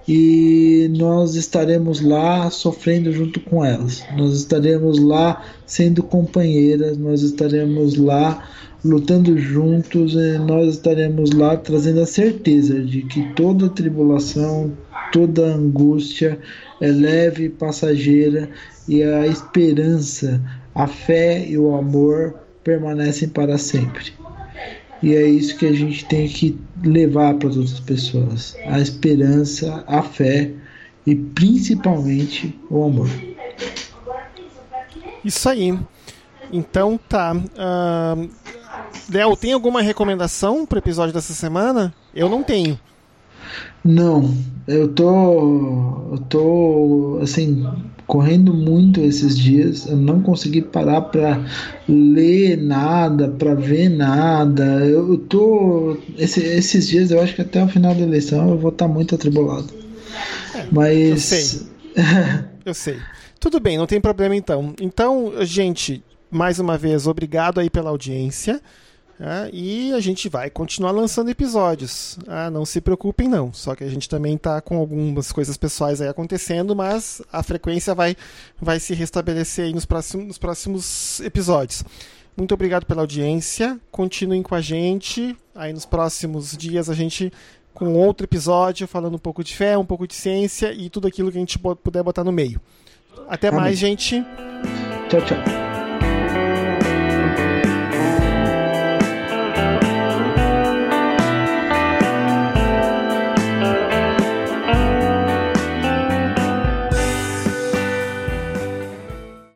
[0.07, 4.03] E nós estaremos lá sofrendo junto com elas.
[4.15, 8.47] Nós estaremos lá sendo companheiras, nós estaremos lá
[8.83, 10.13] lutando juntos,
[10.45, 14.71] nós estaremos lá trazendo a certeza de que toda tribulação,
[15.11, 16.37] toda angústia
[16.79, 18.47] é leve e passageira
[18.87, 20.39] e a esperança
[20.75, 24.11] a fé e o amor permanecem para sempre.
[25.05, 29.83] E é isso que a gente tem que levar para todas as pessoas: a esperança,
[29.85, 30.51] a fé
[31.05, 33.07] e principalmente o amor.
[35.23, 35.77] Isso aí.
[36.51, 37.35] Então tá.
[37.35, 38.29] Uh,
[39.07, 41.93] Léo, tem alguma recomendação para o episódio dessa semana?
[42.11, 42.79] Eu não tenho.
[43.83, 44.35] Não,
[44.67, 46.13] eu tô.
[46.13, 47.63] Eu tô assim
[48.07, 49.87] correndo muito esses dias.
[49.87, 51.43] Eu não consegui parar para
[51.87, 54.63] ler nada, para ver nada.
[54.85, 58.71] Eu tô esse, esses dias, eu acho que até o final da eleição eu vou
[58.71, 59.67] estar tá muito atribulado.
[60.55, 61.67] É, Mas eu sei.
[62.65, 62.97] eu sei.
[63.39, 64.73] Tudo bem, não tem problema então.
[64.81, 68.61] Então, gente, mais uma vez obrigado aí pela audiência.
[69.19, 72.17] É, e a gente vai continuar lançando episódios.
[72.27, 73.53] Ah, não se preocupem, não.
[73.53, 77.95] Só que a gente também está com algumas coisas pessoais aí acontecendo, mas a frequência
[77.95, 78.15] vai,
[78.61, 81.83] vai se restabelecer aí nos próximos, nos próximos episódios.
[82.35, 83.79] Muito obrigado pela audiência.
[83.89, 85.35] Continuem com a gente.
[85.53, 87.31] Aí nos próximos dias a gente
[87.73, 91.31] com outro episódio falando um pouco de fé, um pouco de ciência e tudo aquilo
[91.31, 92.59] que a gente puder botar no meio.
[93.27, 93.61] Até Amém.
[93.61, 94.23] mais, gente.
[95.09, 95.74] Tchau, tchau.